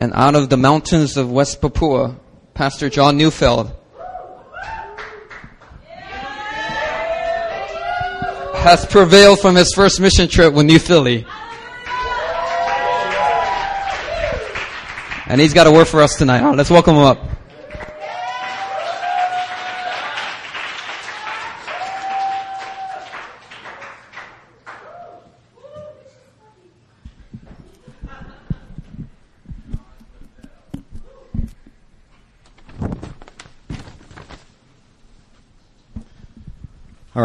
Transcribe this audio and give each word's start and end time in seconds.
And 0.00 0.12
out 0.14 0.34
of 0.36 0.48
the 0.48 0.56
mountains 0.56 1.16
of 1.16 1.30
West 1.30 1.60
Papua, 1.60 2.16
Pastor 2.54 2.88
John 2.88 3.16
Neufeld 3.16 3.72
has 8.54 8.84
prevailed 8.86 9.40
from 9.40 9.54
his 9.54 9.72
first 9.74 10.00
mission 10.00 10.28
trip 10.28 10.52
with 10.54 10.66
New 10.66 10.78
Philly. 10.78 11.26
And 15.26 15.40
he's 15.40 15.52
got 15.52 15.66
a 15.66 15.70
word 15.70 15.86
for 15.86 16.00
us 16.00 16.16
tonight. 16.16 16.48
Let's 16.54 16.70
welcome 16.70 16.94
him 16.96 17.02
up. 17.02 17.37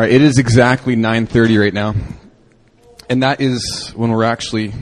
Right, 0.03 0.11
it 0.11 0.21
is 0.21 0.37
exactly 0.37 0.95
9:30 0.95 1.59
right 1.59 1.73
now, 1.73 1.95
and 3.09 3.23
that 3.23 3.39
is 3.41 3.91
when 3.95 4.11
we're 4.11 4.25
actually 4.25 4.73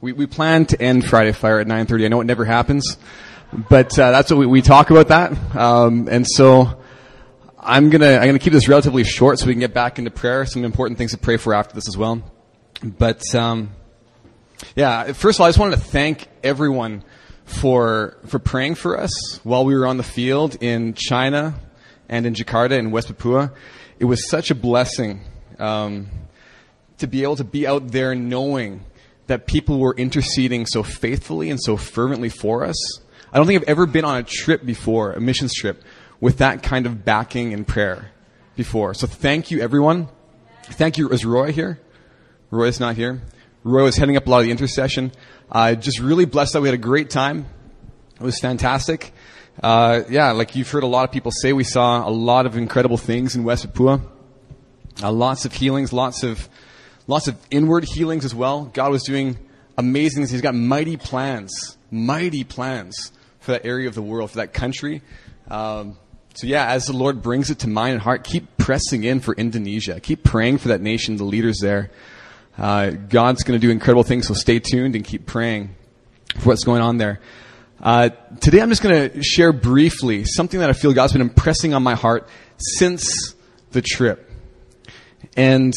we, 0.00 0.12
we 0.12 0.26
plan 0.26 0.66
to 0.66 0.80
end 0.80 1.06
Friday 1.06 1.32
Fire 1.32 1.58
at 1.58 1.66
9:30. 1.66 2.04
I 2.04 2.08
know 2.08 2.20
it 2.20 2.24
never 2.26 2.44
happens, 2.44 2.98
but 3.52 3.98
uh, 3.98 4.10
that's 4.10 4.30
what 4.30 4.38
we, 4.38 4.46
we 4.46 4.62
talk 4.62 4.90
about 4.90 5.08
that, 5.08 5.56
um, 5.56 6.08
and 6.10 6.26
so 6.26 6.82
I'm 7.58 7.88
gonna 7.88 8.16
I'm 8.16 8.26
gonna 8.26 8.38
keep 8.38 8.52
this 8.52 8.68
relatively 8.68 9.04
short 9.04 9.38
so 9.38 9.46
we 9.46 9.54
can 9.54 9.60
get 9.60 9.74
back 9.74 9.98
into 9.98 10.10
prayer. 10.10 10.44
Some 10.44 10.64
important 10.64 10.98
things 10.98 11.12
to 11.12 11.18
pray 11.18 11.38
for 11.38 11.54
after 11.54 11.74
this 11.74 11.88
as 11.88 11.96
well, 11.96 12.22
but 12.82 13.22
um, 13.34 13.70
yeah. 14.76 15.12
First 15.12 15.38
of 15.38 15.40
all, 15.40 15.46
I 15.46 15.50
just 15.50 15.58
wanted 15.58 15.76
to 15.76 15.82
thank 15.82 16.28
everyone 16.44 17.04
for 17.44 18.18
for 18.26 18.38
praying 18.38 18.74
for 18.74 19.00
us 19.00 19.40
while 19.44 19.64
we 19.64 19.74
were 19.74 19.86
on 19.86 19.96
the 19.96 20.02
field 20.02 20.58
in 20.60 20.92
China 20.92 21.58
and 22.06 22.26
in 22.26 22.34
Jakarta 22.34 22.78
and 22.78 22.92
West 22.92 23.08
Papua 23.08 23.52
it 23.98 24.04
was 24.04 24.28
such 24.28 24.50
a 24.50 24.54
blessing 24.54 25.20
um, 25.58 26.08
to 26.98 27.06
be 27.06 27.22
able 27.22 27.36
to 27.36 27.44
be 27.44 27.66
out 27.66 27.88
there 27.88 28.14
knowing 28.14 28.84
that 29.26 29.46
people 29.46 29.78
were 29.78 29.94
interceding 29.94 30.66
so 30.66 30.82
faithfully 30.82 31.50
and 31.50 31.60
so 31.60 31.76
fervently 31.76 32.28
for 32.28 32.64
us. 32.64 33.00
I 33.32 33.36
don't 33.36 33.46
think 33.46 33.62
I've 33.62 33.68
ever 33.68 33.86
been 33.86 34.04
on 34.04 34.16
a 34.16 34.22
trip 34.22 34.64
before, 34.64 35.12
a 35.12 35.20
missions 35.20 35.52
trip, 35.54 35.82
with 36.20 36.38
that 36.38 36.62
kind 36.62 36.86
of 36.86 37.04
backing 37.04 37.52
and 37.52 37.66
prayer 37.66 38.10
before. 38.56 38.94
So 38.94 39.06
thank 39.06 39.50
you, 39.50 39.60
everyone. 39.60 40.08
Thank 40.62 40.96
you. 40.96 41.10
Is 41.10 41.24
Roy 41.24 41.52
here? 41.52 41.80
Roy 42.50 42.66
is 42.66 42.80
not 42.80 42.96
here. 42.96 43.20
Roy 43.64 43.84
was 43.84 43.96
heading 43.96 44.16
up 44.16 44.26
a 44.26 44.30
lot 44.30 44.38
of 44.38 44.44
the 44.44 44.50
intercession. 44.50 45.12
Uh, 45.50 45.74
just 45.74 45.98
really 45.98 46.24
blessed 46.24 46.54
that 46.54 46.62
we 46.62 46.68
had 46.68 46.74
a 46.74 46.78
great 46.78 47.10
time. 47.10 47.46
It 48.14 48.22
was 48.22 48.40
fantastic 48.40 49.12
uh, 49.62 50.02
yeah, 50.08 50.32
like 50.32 50.54
you've 50.54 50.70
heard 50.70 50.82
a 50.82 50.88
lot 50.88 51.04
of 51.04 51.12
people 51.12 51.32
say, 51.32 51.52
we 51.52 51.64
saw 51.64 52.08
a 52.08 52.10
lot 52.10 52.46
of 52.46 52.56
incredible 52.56 52.96
things 52.96 53.34
in 53.34 53.44
West 53.44 53.66
Papua. 53.66 54.00
Uh, 55.02 55.12
lots 55.12 55.44
of 55.44 55.52
healings, 55.52 55.92
lots 55.92 56.22
of, 56.22 56.48
lots 57.06 57.28
of 57.28 57.36
inward 57.50 57.84
healings 57.84 58.24
as 58.24 58.34
well. 58.34 58.64
God 58.66 58.90
was 58.90 59.02
doing 59.02 59.38
amazing 59.76 60.22
things. 60.22 60.30
He's 60.30 60.42
got 60.42 60.54
mighty 60.54 60.96
plans, 60.96 61.76
mighty 61.90 62.44
plans 62.44 63.12
for 63.40 63.52
that 63.52 63.64
area 63.64 63.88
of 63.88 63.94
the 63.94 64.02
world, 64.02 64.30
for 64.30 64.38
that 64.38 64.52
country. 64.52 65.02
Um, 65.48 65.98
so 66.34 66.46
yeah, 66.46 66.66
as 66.66 66.86
the 66.86 66.92
Lord 66.92 67.22
brings 67.22 67.50
it 67.50 67.60
to 67.60 67.68
mind 67.68 67.94
and 67.94 68.02
heart, 68.02 68.22
keep 68.22 68.58
pressing 68.58 69.02
in 69.02 69.18
for 69.20 69.34
Indonesia. 69.34 69.98
Keep 69.98 70.22
praying 70.22 70.58
for 70.58 70.68
that 70.68 70.80
nation, 70.80 71.16
the 71.16 71.24
leaders 71.24 71.58
there. 71.60 71.90
Uh, 72.56 72.90
God's 72.90 73.42
going 73.42 73.58
to 73.58 73.66
do 73.66 73.70
incredible 73.70 74.02
things, 74.02 74.28
so 74.28 74.34
stay 74.34 74.60
tuned 74.60 74.94
and 74.94 75.04
keep 75.04 75.26
praying 75.26 75.74
for 76.38 76.50
what's 76.50 76.64
going 76.64 76.82
on 76.82 76.98
there. 76.98 77.20
Uh, 77.80 78.08
today 78.40 78.60
I'm 78.60 78.70
just 78.70 78.82
going 78.82 79.10
to 79.10 79.22
share 79.22 79.52
briefly 79.52 80.24
something 80.24 80.58
that 80.58 80.68
I 80.68 80.72
feel 80.72 80.92
God's 80.92 81.12
been 81.12 81.22
impressing 81.22 81.74
on 81.74 81.82
my 81.84 81.94
heart 81.94 82.28
since 82.56 83.36
the 83.70 83.80
trip. 83.80 84.28
And 85.36 85.72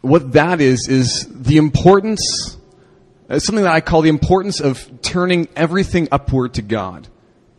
what 0.00 0.32
that 0.32 0.60
is, 0.60 0.88
is 0.88 1.28
the 1.30 1.58
importance, 1.58 2.56
uh, 3.30 3.38
something 3.38 3.62
that 3.62 3.72
I 3.72 3.80
call 3.80 4.02
the 4.02 4.08
importance 4.08 4.60
of 4.60 4.90
turning 5.00 5.48
everything 5.54 6.08
upward 6.10 6.54
to 6.54 6.62
God 6.62 7.06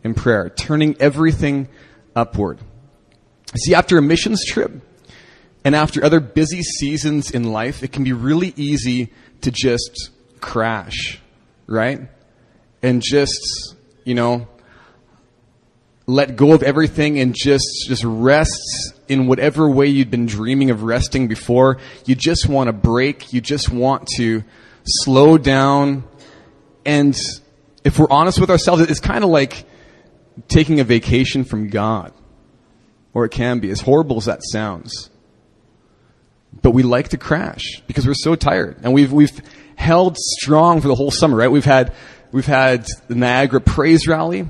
in 0.04 0.12
prayer, 0.12 0.50
turning 0.50 0.94
everything 1.00 1.68
upward. 2.14 2.58
See, 3.56 3.74
after 3.74 3.96
a 3.96 4.02
missions 4.02 4.44
trip 4.44 4.72
and 5.64 5.74
after 5.74 6.04
other 6.04 6.20
busy 6.20 6.62
seasons 6.62 7.30
in 7.30 7.44
life, 7.44 7.82
it 7.82 7.92
can 7.92 8.04
be 8.04 8.12
really 8.12 8.52
easy 8.56 9.10
to 9.40 9.50
just 9.50 10.10
crash, 10.40 11.18
right? 11.66 12.10
And 12.82 13.02
just, 13.02 13.74
you 14.04 14.14
know, 14.14 14.46
let 16.06 16.36
go 16.36 16.52
of 16.52 16.62
everything 16.62 17.18
and 17.18 17.34
just, 17.34 17.86
just 17.88 18.04
rest 18.04 18.94
in 19.08 19.26
whatever 19.26 19.68
way 19.68 19.86
you'd 19.86 20.10
been 20.10 20.26
dreaming 20.26 20.70
of 20.70 20.82
resting 20.82 21.28
before. 21.28 21.78
You 22.04 22.14
just 22.14 22.48
want 22.48 22.68
to 22.68 22.72
break. 22.72 23.32
You 23.32 23.40
just 23.40 23.70
want 23.70 24.08
to 24.16 24.44
slow 24.84 25.36
down. 25.36 26.04
And 26.84 27.18
if 27.84 27.98
we're 27.98 28.10
honest 28.10 28.40
with 28.40 28.50
ourselves, 28.50 28.82
it's 28.82 29.00
kind 29.00 29.24
of 29.24 29.30
like 29.30 29.64
taking 30.48 30.80
a 30.80 30.84
vacation 30.84 31.44
from 31.44 31.68
God. 31.68 32.12
Or 33.12 33.24
it 33.24 33.30
can 33.30 33.60
be, 33.60 33.70
as 33.70 33.80
horrible 33.80 34.18
as 34.18 34.26
that 34.26 34.40
sounds. 34.42 35.10
But 36.62 36.70
we 36.70 36.82
like 36.82 37.08
to 37.08 37.18
crash 37.18 37.80
because 37.86 38.06
we're 38.06 38.14
so 38.14 38.34
tired. 38.34 38.78
And 38.82 38.92
we've, 38.92 39.12
we've 39.12 39.40
held 39.74 40.16
strong 40.16 40.80
for 40.80 40.88
the 40.88 40.94
whole 40.94 41.10
summer, 41.10 41.36
right? 41.36 41.50
We've 41.50 41.64
had 41.64 41.94
We've 42.32 42.46
had 42.46 42.86
the 43.08 43.14
Niagara 43.14 43.60
Praise 43.60 44.06
Rally. 44.06 44.46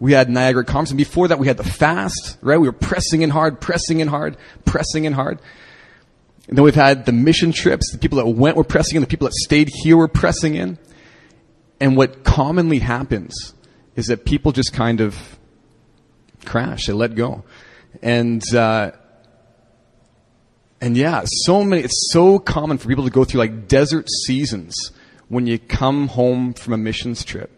We 0.00 0.12
had 0.12 0.30
Niagara 0.30 0.64
Conference. 0.64 0.90
And 0.90 0.98
before 0.98 1.28
that, 1.28 1.38
we 1.38 1.46
had 1.46 1.58
the 1.58 1.64
fast, 1.64 2.38
right? 2.40 2.58
We 2.58 2.68
were 2.68 2.72
pressing 2.72 3.22
in 3.22 3.30
hard, 3.30 3.60
pressing 3.60 4.00
in 4.00 4.08
hard, 4.08 4.36
pressing 4.64 5.04
in 5.04 5.12
hard. 5.12 5.40
And 6.48 6.56
then 6.56 6.64
we've 6.64 6.74
had 6.74 7.04
the 7.04 7.12
mission 7.12 7.52
trips. 7.52 7.92
The 7.92 7.98
people 7.98 8.16
that 8.16 8.26
went 8.26 8.56
were 8.56 8.64
pressing 8.64 8.96
in. 8.96 9.02
The 9.02 9.08
people 9.08 9.28
that 9.28 9.34
stayed 9.34 9.68
here 9.68 9.96
were 9.96 10.08
pressing 10.08 10.54
in. 10.54 10.78
And 11.78 11.96
what 11.96 12.24
commonly 12.24 12.78
happens 12.78 13.54
is 13.94 14.06
that 14.06 14.24
people 14.24 14.52
just 14.52 14.72
kind 14.72 15.00
of 15.00 15.38
crash. 16.46 16.86
They 16.86 16.92
let 16.94 17.14
go. 17.14 17.44
And, 18.02 18.42
uh, 18.54 18.92
and 20.80 20.96
yeah, 20.96 21.24
so 21.26 21.62
many, 21.62 21.82
it's 21.82 22.10
so 22.10 22.38
common 22.38 22.78
for 22.78 22.88
people 22.88 23.04
to 23.04 23.10
go 23.10 23.24
through 23.24 23.40
like 23.40 23.68
desert 23.68 24.08
seasons 24.08 24.74
when 25.30 25.46
you 25.46 25.58
come 25.58 26.08
home 26.08 26.52
from 26.52 26.72
a 26.72 26.76
missions 26.76 27.24
trip. 27.24 27.50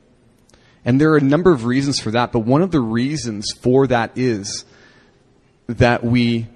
And 0.84 1.00
there 1.00 1.10
are 1.12 1.16
a 1.16 1.22
number 1.22 1.50
of 1.50 1.64
reasons 1.64 1.98
for 1.98 2.10
that, 2.10 2.30
but 2.30 2.40
one 2.40 2.60
of 2.60 2.70
the 2.70 2.80
reasons 2.80 3.50
for 3.50 3.86
that 3.86 4.12
is 4.14 4.66
that 5.68 6.04
we 6.04 6.48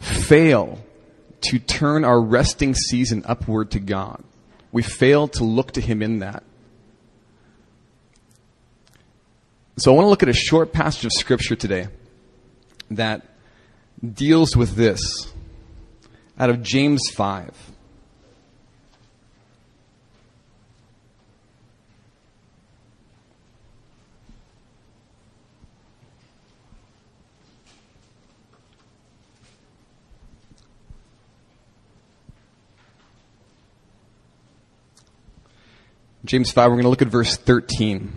fail 0.00 0.78
to 1.40 1.58
turn 1.58 2.04
our 2.04 2.20
resting 2.20 2.74
season 2.74 3.24
upward 3.26 3.70
to 3.70 3.80
God. 3.80 4.22
We 4.70 4.82
fail 4.82 5.28
to 5.28 5.44
look 5.44 5.72
to 5.72 5.80
Him 5.80 6.02
in 6.02 6.18
that. 6.18 6.44
So 9.78 9.92
I 9.92 9.94
want 9.94 10.04
to 10.04 10.10
look 10.10 10.22
at 10.22 10.28
a 10.28 10.34
short 10.34 10.72
passage 10.72 11.06
of 11.06 11.12
Scripture 11.12 11.56
today 11.56 11.88
that 12.90 13.24
deals 14.04 14.54
with 14.54 14.74
this 14.74 15.32
out 16.38 16.50
of 16.50 16.62
James 16.62 17.00
5. 17.14 17.77
James 36.28 36.50
5, 36.50 36.64
we're 36.64 36.74
going 36.74 36.82
to 36.82 36.90
look 36.90 37.00
at 37.00 37.08
verse 37.08 37.38
13. 37.38 38.12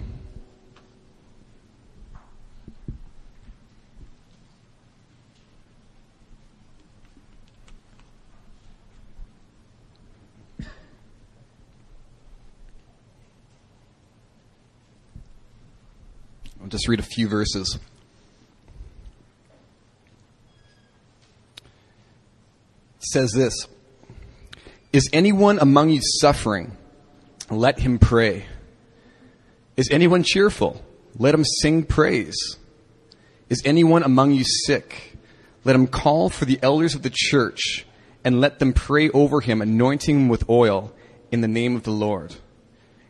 I'll 16.62 16.68
just 16.68 16.90
read 16.90 17.00
a 17.00 17.04
few 17.04 17.30
verses. 17.30 17.80
It 22.98 23.04
says 23.04 23.32
this 23.32 23.54
Is 24.92 25.10
anyone 25.14 25.60
among 25.60 25.92
you 25.92 26.02
suffering? 26.20 26.76
Let 27.52 27.80
him 27.80 28.00
pray. 28.00 28.46
Is 29.76 29.90
anyone 29.92 30.24
cheerful? 30.24 30.82
Let 31.18 31.36
him 31.36 31.44
sing 31.44 31.84
praise. 31.84 32.58
Is 33.50 33.62
anyone 33.66 34.04
among 34.04 34.32
you 34.32 34.46
sick? 34.46 35.18
Let 35.66 35.76
him 35.76 35.88
call 35.88 36.30
for 36.30 36.46
the 36.46 36.60
elders 36.64 36.96
of 36.96 37.02
the 37.02 37.12
church 37.14 37.86
and 38.24 38.40
let 38.40 38.60
them 38.60 38.72
pray 38.72 39.10
over 39.10 39.42
him, 39.42 39.62
anointing 39.62 40.16
him 40.16 40.30
with 40.30 40.50
oil 40.50 40.94
in 41.32 41.42
the 41.42 41.48
name 41.48 41.76
of 41.76 41.84
the 41.84 41.92
Lord. 41.92 42.36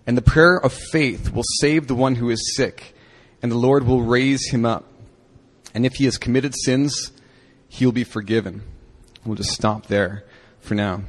And 0.08 0.18
the 0.18 0.22
prayer 0.22 0.58
of 0.58 0.74
faith 0.74 1.32
will 1.32 1.44
save 1.60 1.88
the 1.88 1.96
one 1.96 2.16
who 2.16 2.30
is 2.30 2.56
sick, 2.56 2.96
and 3.42 3.52
the 3.52 3.58
Lord 3.58 3.86
will 3.86 4.02
raise 4.02 4.50
him 4.50 4.66
up. 4.66 4.86
And 5.74 5.86
if 5.86 5.94
he 5.94 6.06
has 6.06 6.18
committed 6.18 6.56
sins, 6.56 7.12
he'll 7.70 7.92
be 7.92 8.04
forgiven. 8.04 8.64
We'll 9.24 9.36
just 9.36 9.52
stop 9.52 9.86
there 9.88 10.24
for 10.60 10.74
now. 10.74 11.04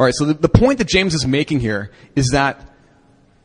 All 0.00 0.06
right, 0.06 0.14
so 0.16 0.24
the, 0.24 0.32
the 0.32 0.48
point 0.48 0.78
that 0.78 0.88
James 0.88 1.12
is 1.12 1.26
making 1.26 1.60
here 1.60 1.90
is 2.16 2.28
that 2.28 2.58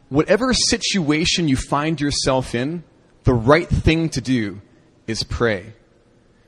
whatever 0.07 0.53
situation 0.53 1.49
you 1.49 1.57
find 1.57 1.99
yourself 1.99 2.55
in, 2.55 2.85
the 3.25 3.33
right 3.33 3.67
thing 3.67 4.07
to 4.11 4.21
do 4.21 4.61
is 5.05 5.21
pray. 5.23 5.73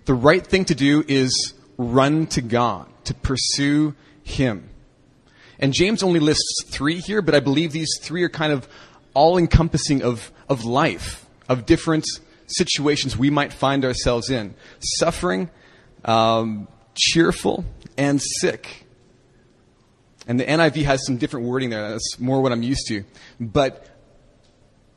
The 0.05 0.13
right 0.13 0.47
thing 0.47 0.63
to 0.63 0.75
do 0.75 1.03
is 1.09 1.53
run 1.77 2.25
to 2.27 2.41
God, 2.41 2.87
to 3.03 3.13
pursue 3.15 3.95
Him. 4.23 4.69
And 5.59 5.73
James 5.73 6.01
only 6.01 6.21
lists 6.21 6.63
three 6.67 6.99
here, 6.99 7.21
but 7.21 7.35
I 7.35 7.41
believe 7.41 7.73
these 7.73 7.99
three 7.99 8.23
are 8.23 8.29
kind 8.29 8.53
of 8.53 8.65
all 9.13 9.37
encompassing 9.37 10.03
of, 10.03 10.31
of 10.47 10.63
life, 10.63 11.25
of 11.49 11.65
different 11.65 12.05
situations 12.45 13.17
we 13.17 13.29
might 13.29 13.51
find 13.51 13.83
ourselves 13.83 14.29
in 14.29 14.55
suffering, 14.79 15.49
um, 16.05 16.69
cheerful, 16.95 17.65
and 17.97 18.21
sick. 18.21 18.86
And 20.27 20.39
the 20.39 20.45
NIV 20.45 20.83
has 20.83 21.05
some 21.05 21.17
different 21.17 21.45
wording 21.45 21.69
there. 21.69 21.89
That's 21.89 22.19
more 22.19 22.41
what 22.41 22.51
I'm 22.51 22.63
used 22.63 22.87
to. 22.87 23.05
But 23.39 23.87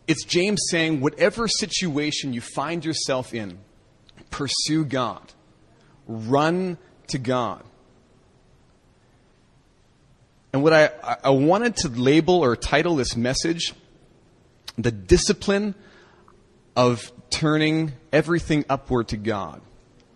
it's 0.09 0.25
James 0.25 0.61
saying, 0.71 1.01
whatever 1.01 1.47
situation 1.47 2.33
you 2.33 2.41
find 2.41 2.85
yourself 2.85 3.33
in, 3.33 3.59
pursue 4.31 4.85
God. 4.85 5.23
Run 6.09 6.79
to 7.09 7.19
God. 7.19 7.63
And 10.53 10.65
what 10.65 10.73
I, 10.73 10.91
I 11.23 11.31
wanted 11.31 11.77
to 11.77 11.89
label 11.89 12.43
or 12.43 12.57
title 12.57 12.97
this 12.97 13.15
message, 13.17 13.73
the 14.77 14.91
discipline 14.91 15.77
of 16.75 17.13
turning 17.31 17.93
everything 18.13 18.65
upward 18.69 19.09
to 19.09 19.17
God. 19.17 19.61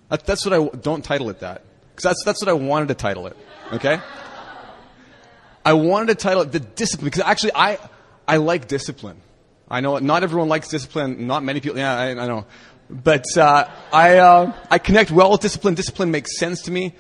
That's 0.08 0.44
what 0.44 0.52
I 0.52 0.76
don't 0.76 1.04
title 1.04 1.30
it 1.30 1.40
that. 1.40 1.62
Because 1.90 2.02
that's, 2.02 2.24
that's 2.24 2.42
what 2.42 2.48
I 2.48 2.54
wanted 2.54 2.88
to 2.88 2.94
title 2.94 3.28
it. 3.28 3.36
Okay? 3.72 4.00
I 5.64 5.72
wanted 5.72 6.08
to 6.08 6.14
title 6.16 6.42
it 6.42 6.52
the 6.52 6.60
discipline 6.60 7.06
because 7.06 7.22
actually 7.22 7.52
I, 7.54 7.78
I 8.28 8.36
like 8.36 8.68
discipline. 8.68 9.20
I 9.68 9.80
know 9.80 9.98
not 9.98 10.22
everyone 10.22 10.48
likes 10.48 10.68
discipline. 10.68 11.26
Not 11.26 11.42
many 11.42 11.60
people. 11.60 11.78
Yeah, 11.78 11.96
I, 11.96 12.10
I 12.10 12.26
know. 12.26 12.46
But 12.90 13.24
uh, 13.36 13.70
I, 13.92 14.18
uh, 14.18 14.52
I 14.70 14.78
connect 14.78 15.10
well 15.10 15.30
with 15.30 15.40
discipline. 15.40 15.74
Discipline 15.74 16.10
makes 16.10 16.38
sense 16.38 16.62
to 16.62 16.70
me. 16.70 16.94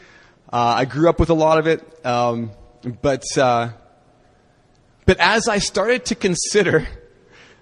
Uh, 0.50 0.74
I 0.78 0.84
grew 0.86 1.08
up 1.08 1.20
with 1.20 1.30
a 1.30 1.34
lot 1.34 1.58
of 1.58 1.66
it. 1.66 2.06
Um, 2.06 2.52
but, 3.02 3.24
uh, 3.36 3.70
but 5.04 5.18
as 5.18 5.46
I 5.46 5.58
started 5.58 6.06
to 6.06 6.14
consider 6.14 6.86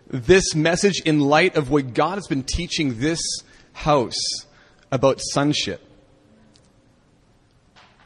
this 0.06 0.54
message 0.54 1.00
in 1.04 1.20
light 1.20 1.56
of 1.56 1.70
what 1.70 1.94
God 1.94 2.14
has 2.14 2.28
been 2.28 2.44
teaching 2.44 3.00
this 3.00 3.20
house 3.72 4.46
about 4.93 5.20
sonship, 5.20 5.81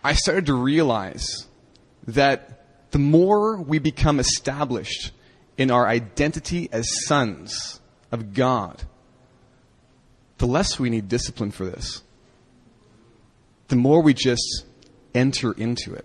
I 0.02 0.14
started 0.14 0.46
to 0.46 0.54
realize 0.54 1.46
that 2.06 2.65
the 2.90 2.98
more 2.98 3.60
we 3.60 3.78
become 3.78 4.20
established 4.20 5.12
in 5.56 5.70
our 5.70 5.86
identity 5.86 6.68
as 6.72 7.06
sons 7.06 7.80
of 8.12 8.34
God, 8.34 8.84
the 10.38 10.46
less 10.46 10.78
we 10.78 10.90
need 10.90 11.08
discipline 11.08 11.50
for 11.50 11.64
this. 11.64 12.02
The 13.68 13.76
more 13.76 14.02
we 14.02 14.14
just 14.14 14.64
enter 15.14 15.52
into 15.52 15.94
it. 15.94 16.04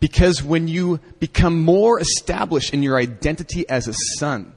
Because 0.00 0.42
when 0.42 0.66
you 0.66 0.98
become 1.20 1.62
more 1.62 2.00
established 2.00 2.74
in 2.74 2.82
your 2.82 2.98
identity 2.98 3.68
as 3.68 3.86
a 3.86 3.94
son, 4.18 4.52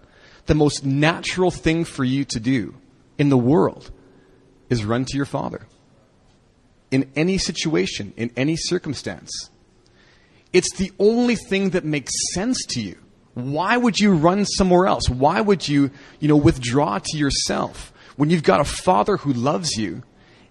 the 0.48 0.56
most 0.56 0.84
natural 0.84 1.52
thing 1.52 1.86
for 1.86 2.04
you 2.04 2.26
to 2.26 2.40
do 2.40 2.76
in 3.18 3.30
the 3.30 3.38
world 3.38 3.92
is 4.70 4.84
run 4.84 5.06
to 5.06 5.16
your 5.16 5.26
father. 5.26 5.68
In 6.90 7.12
any 7.16 7.38
situation, 7.38 8.14
in 8.18 8.32
any 8.36 8.56
circumstance. 8.56 9.32
It's 10.56 10.74
the 10.78 10.94
only 11.00 11.36
thing 11.36 11.72
that 11.72 11.84
makes 11.84 12.14
sense 12.34 12.58
to 12.70 12.82
you. 12.82 12.96
Why 13.34 13.76
would 13.76 14.00
you 14.00 14.14
run 14.16 14.46
somewhere 14.46 14.88
else? 14.88 15.10
Why 15.10 15.42
would 15.42 15.68
you, 15.68 15.92
you 16.22 16.30
know, 16.30 16.38
withdraw 16.38 16.98
to 16.98 17.18
yourself 17.18 17.92
when 18.16 18.30
you've 18.30 18.42
got 18.42 18.62
a 18.62 18.64
father 18.64 19.18
who 19.18 19.34
loves 19.34 19.76
you 19.76 20.04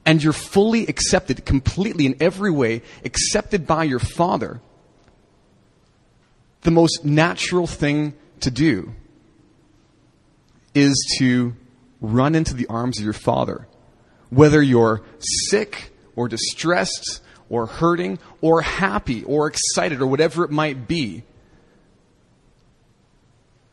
and 0.05 0.23
you're 0.23 0.35
fully 0.35 0.87
accepted, 0.89 1.47
completely 1.47 2.05
in 2.05 2.17
every 2.21 2.51
way, 2.51 2.83
accepted 3.03 3.67
by 3.67 3.85
your 3.85 3.99
father? 3.99 4.61
The 6.61 6.71
most 6.71 7.03
natural 7.03 7.67
thing 7.67 8.13
to 8.41 8.51
do 8.51 8.93
is 10.75 11.17
to 11.19 11.57
run 12.03 12.35
into 12.35 12.53
the 12.53 12.67
arms 12.67 12.99
of 12.99 13.05
your 13.05 13.15
father. 13.15 13.67
Whether 14.29 14.61
you're 14.61 15.01
sick 15.49 15.95
or 16.15 16.29
distressed 16.29 17.23
or 17.49 17.67
hurting 17.67 18.19
or 18.41 18.63
happy 18.63 19.23
or 19.25 19.47
excited 19.47 20.01
or 20.01 20.07
whatever 20.07 20.45
it 20.45 20.51
might 20.51 20.89
be, 20.89 21.23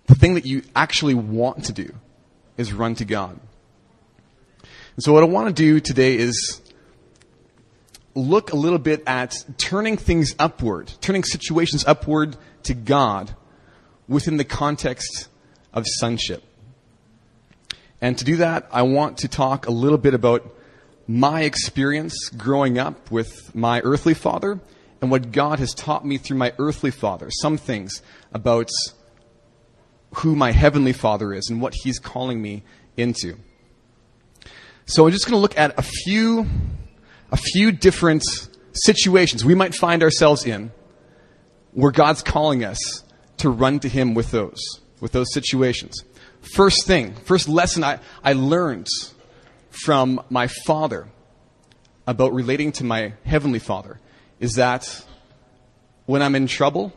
the 0.08 0.16
thing 0.16 0.34
that 0.34 0.46
you 0.46 0.64
actually 0.76 1.14
want 1.14 1.66
to 1.66 1.74
do 1.74 1.94
is 2.58 2.74
run 2.74 2.96
to 2.96 3.06
God. 3.06 3.40
And 4.96 5.04
so, 5.04 5.14
what 5.14 5.24
I 5.24 5.28
want 5.28 5.48
to 5.48 5.54
do 5.54 5.80
today 5.80 6.18
is 6.18 6.62
look 8.14 8.52
a 8.52 8.56
little 8.56 8.80
bit 8.80 9.04
at 9.08 9.44
turning 9.58 9.98
things 9.98 10.36
upward, 10.38 10.92
turning 11.02 11.24
situations 11.24 11.86
upward 11.86 12.36
to 12.64 12.74
God 12.74 13.34
within 14.08 14.38
the 14.38 14.44
context 14.44 15.30
of 15.74 15.86
sonship. 15.88 16.44
And 18.02 18.18
to 18.18 18.26
do 18.26 18.38
that, 18.38 18.68
I 18.72 18.82
want 18.82 19.20
to 19.20 19.28
talk 19.28 19.68
a 19.68 19.72
little 19.72 19.98
bit 19.98 20.14
about 20.14 20.54
my 21.19 21.42
experience 21.42 22.30
growing 22.30 22.78
up 22.78 23.12
with 23.12 23.54
my 23.54 23.81
earthly 23.81 24.13
father 24.13 24.60
and 25.02 25.12
what 25.12 25.31
God 25.31 25.60
has 25.60 25.74
taught 25.74 26.06
me 26.06 26.18
through 26.18 26.38
my 26.38 26.54
earthly 26.58 26.92
father. 26.92 27.30
Some 27.30 27.58
things 27.58 28.02
about 28.31 28.69
who 30.16 30.36
my 30.36 30.52
heavenly 30.52 30.94
father 30.94 31.34
is 31.34 31.50
and 31.50 31.62
what 31.62 31.74
he's 31.84 32.00
calling 32.00 32.42
me 32.42 32.63
into. 32.96 33.38
So 34.86 35.06
I'm 35.06 35.12
just 35.12 35.25
going 35.25 35.36
to 35.36 35.42
look 35.42 35.58
at 35.58 35.78
a 35.78 35.81
few, 35.81 36.48
a 37.31 37.38
few 37.38 37.72
different 37.72 38.24
situations 38.74 39.44
we 39.44 39.56
might 39.56 39.75
find 39.75 40.04
ourselves 40.04 40.46
in 40.46 40.72
where 41.74 41.92
God's 41.92 42.22
calling 42.22 42.63
us 42.63 43.04
to 43.38 43.50
run 43.50 43.80
to 43.80 43.90
him 43.90 44.13
with 44.13 44.32
those, 44.32 44.62
with 45.00 45.12
those 45.12 45.34
situations. 45.34 46.03
First 46.56 46.86
thing, 46.86 47.15
first 47.25 47.50
lesson 47.50 47.84
I, 47.84 48.00
I 48.24 48.34
learned 48.34 48.88
from 49.72 50.24
my 50.30 50.48
father 50.48 51.08
about 52.06 52.34
relating 52.34 52.72
to 52.74 52.84
my 52.84 53.13
heavenly 53.25 53.60
father 53.60 54.00
is 54.40 54.54
that 54.54 55.06
when 56.06 56.22
I'm 56.22 56.36
in 56.36 56.48
trouble, 56.48 56.94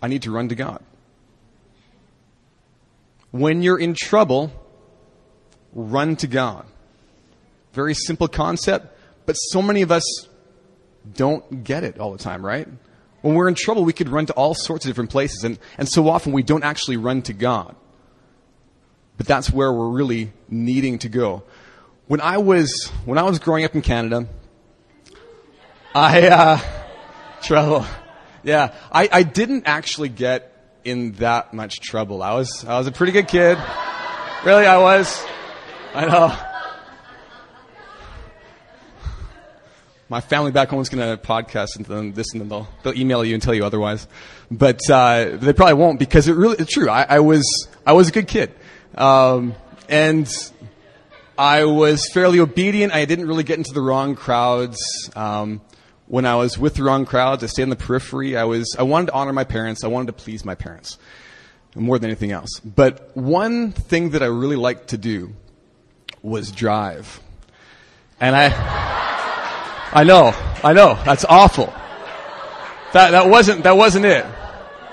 I 0.00 0.08
need 0.08 0.22
to 0.22 0.30
run 0.30 0.48
to 0.48 0.54
God. 0.54 0.82
When 3.30 3.62
you're 3.62 3.78
in 3.78 3.94
trouble, 3.94 4.52
run 5.72 6.16
to 6.16 6.26
God. 6.26 6.66
Very 7.72 7.94
simple 7.94 8.28
concept, 8.28 8.98
but 9.24 9.34
so 9.34 9.62
many 9.62 9.82
of 9.82 9.90
us 9.90 10.04
don't 11.14 11.64
get 11.64 11.84
it 11.84 11.98
all 11.98 12.12
the 12.12 12.18
time, 12.18 12.44
right? 12.44 12.68
When 13.22 13.34
we're 13.34 13.48
in 13.48 13.54
trouble, 13.54 13.84
we 13.84 13.92
could 13.92 14.08
run 14.08 14.26
to 14.26 14.32
all 14.34 14.54
sorts 14.54 14.84
of 14.84 14.90
different 14.90 15.10
places, 15.10 15.44
and, 15.44 15.58
and 15.78 15.88
so 15.88 16.08
often 16.08 16.32
we 16.32 16.42
don't 16.42 16.64
actually 16.64 16.96
run 16.96 17.22
to 17.22 17.32
God. 17.32 17.76
But 19.16 19.26
that's 19.26 19.50
where 19.50 19.72
we're 19.72 19.90
really 19.90 20.32
needing 20.48 20.98
to 21.00 21.08
go. 21.08 21.44
When 22.08 22.20
I 22.20 22.38
was 22.38 22.88
when 23.04 23.18
I 23.18 23.22
was 23.22 23.38
growing 23.38 23.64
up 23.64 23.74
in 23.74 23.82
Canada, 23.82 24.28
I 25.94 26.28
uh, 26.28 26.60
trouble. 27.42 27.86
Yeah, 28.42 28.74
I, 28.90 29.08
I 29.12 29.22
didn't 29.22 29.64
actually 29.66 30.08
get 30.08 30.48
in 30.84 31.12
that 31.12 31.54
much 31.54 31.80
trouble. 31.80 32.22
I 32.22 32.34
was 32.34 32.64
I 32.64 32.78
was 32.78 32.86
a 32.86 32.92
pretty 32.92 33.12
good 33.12 33.28
kid. 33.28 33.56
Really, 34.44 34.66
I 34.66 34.78
was. 34.78 35.24
I 35.94 36.06
know. 36.06 36.36
My 40.08 40.20
family 40.20 40.50
back 40.50 40.68
home 40.68 40.80
is 40.82 40.90
going 40.90 41.08
to 41.08 41.22
podcast 41.22 41.76
and 41.76 41.86
then 41.86 42.12
this, 42.12 42.32
and 42.32 42.42
then 42.42 42.48
they'll, 42.48 42.68
they'll 42.82 42.98
email 42.98 43.24
you 43.24 43.32
and 43.32 43.42
tell 43.42 43.54
you 43.54 43.64
otherwise. 43.64 44.06
But 44.50 44.80
uh, 44.90 45.38
they 45.40 45.54
probably 45.54 45.74
won't 45.74 45.98
because 45.98 46.28
it 46.28 46.34
really 46.34 46.56
it's 46.58 46.72
true. 46.72 46.90
I, 46.90 47.06
I 47.08 47.20
was 47.20 47.68
I 47.86 47.92
was 47.92 48.08
a 48.08 48.12
good 48.12 48.28
kid. 48.28 48.52
Um, 48.94 49.54
and 49.88 50.28
I 51.38 51.64
was 51.64 52.08
fairly 52.12 52.40
obedient. 52.40 52.92
I 52.92 53.04
didn't 53.04 53.26
really 53.26 53.44
get 53.44 53.58
into 53.58 53.72
the 53.72 53.80
wrong 53.80 54.14
crowds. 54.14 54.78
Um, 55.16 55.60
when 56.06 56.26
I 56.26 56.36
was 56.36 56.58
with 56.58 56.74
the 56.74 56.82
wrong 56.82 57.06
crowds, 57.06 57.42
I 57.42 57.46
stayed 57.46 57.62
on 57.64 57.70
the 57.70 57.76
periphery. 57.76 58.36
I 58.36 58.44
was 58.44 58.76
I 58.78 58.82
wanted 58.82 59.06
to 59.06 59.14
honor 59.14 59.32
my 59.32 59.44
parents. 59.44 59.82
I 59.82 59.88
wanted 59.88 60.08
to 60.08 60.12
please 60.12 60.44
my 60.44 60.54
parents 60.54 60.98
more 61.74 61.98
than 61.98 62.10
anything 62.10 62.32
else. 62.32 62.60
But 62.60 63.16
one 63.16 63.72
thing 63.72 64.10
that 64.10 64.22
I 64.22 64.26
really 64.26 64.56
liked 64.56 64.88
to 64.88 64.98
do 64.98 65.32
was 66.22 66.52
drive. 66.52 67.20
And 68.20 68.36
I 68.36 68.50
I 69.94 70.04
know, 70.04 70.34
I 70.62 70.72
know, 70.72 70.98
that's 71.04 71.24
awful. 71.24 71.72
That 72.92 73.12
that 73.12 73.28
wasn't 73.28 73.64
that 73.64 73.76
wasn't 73.76 74.04
it. 74.04 74.26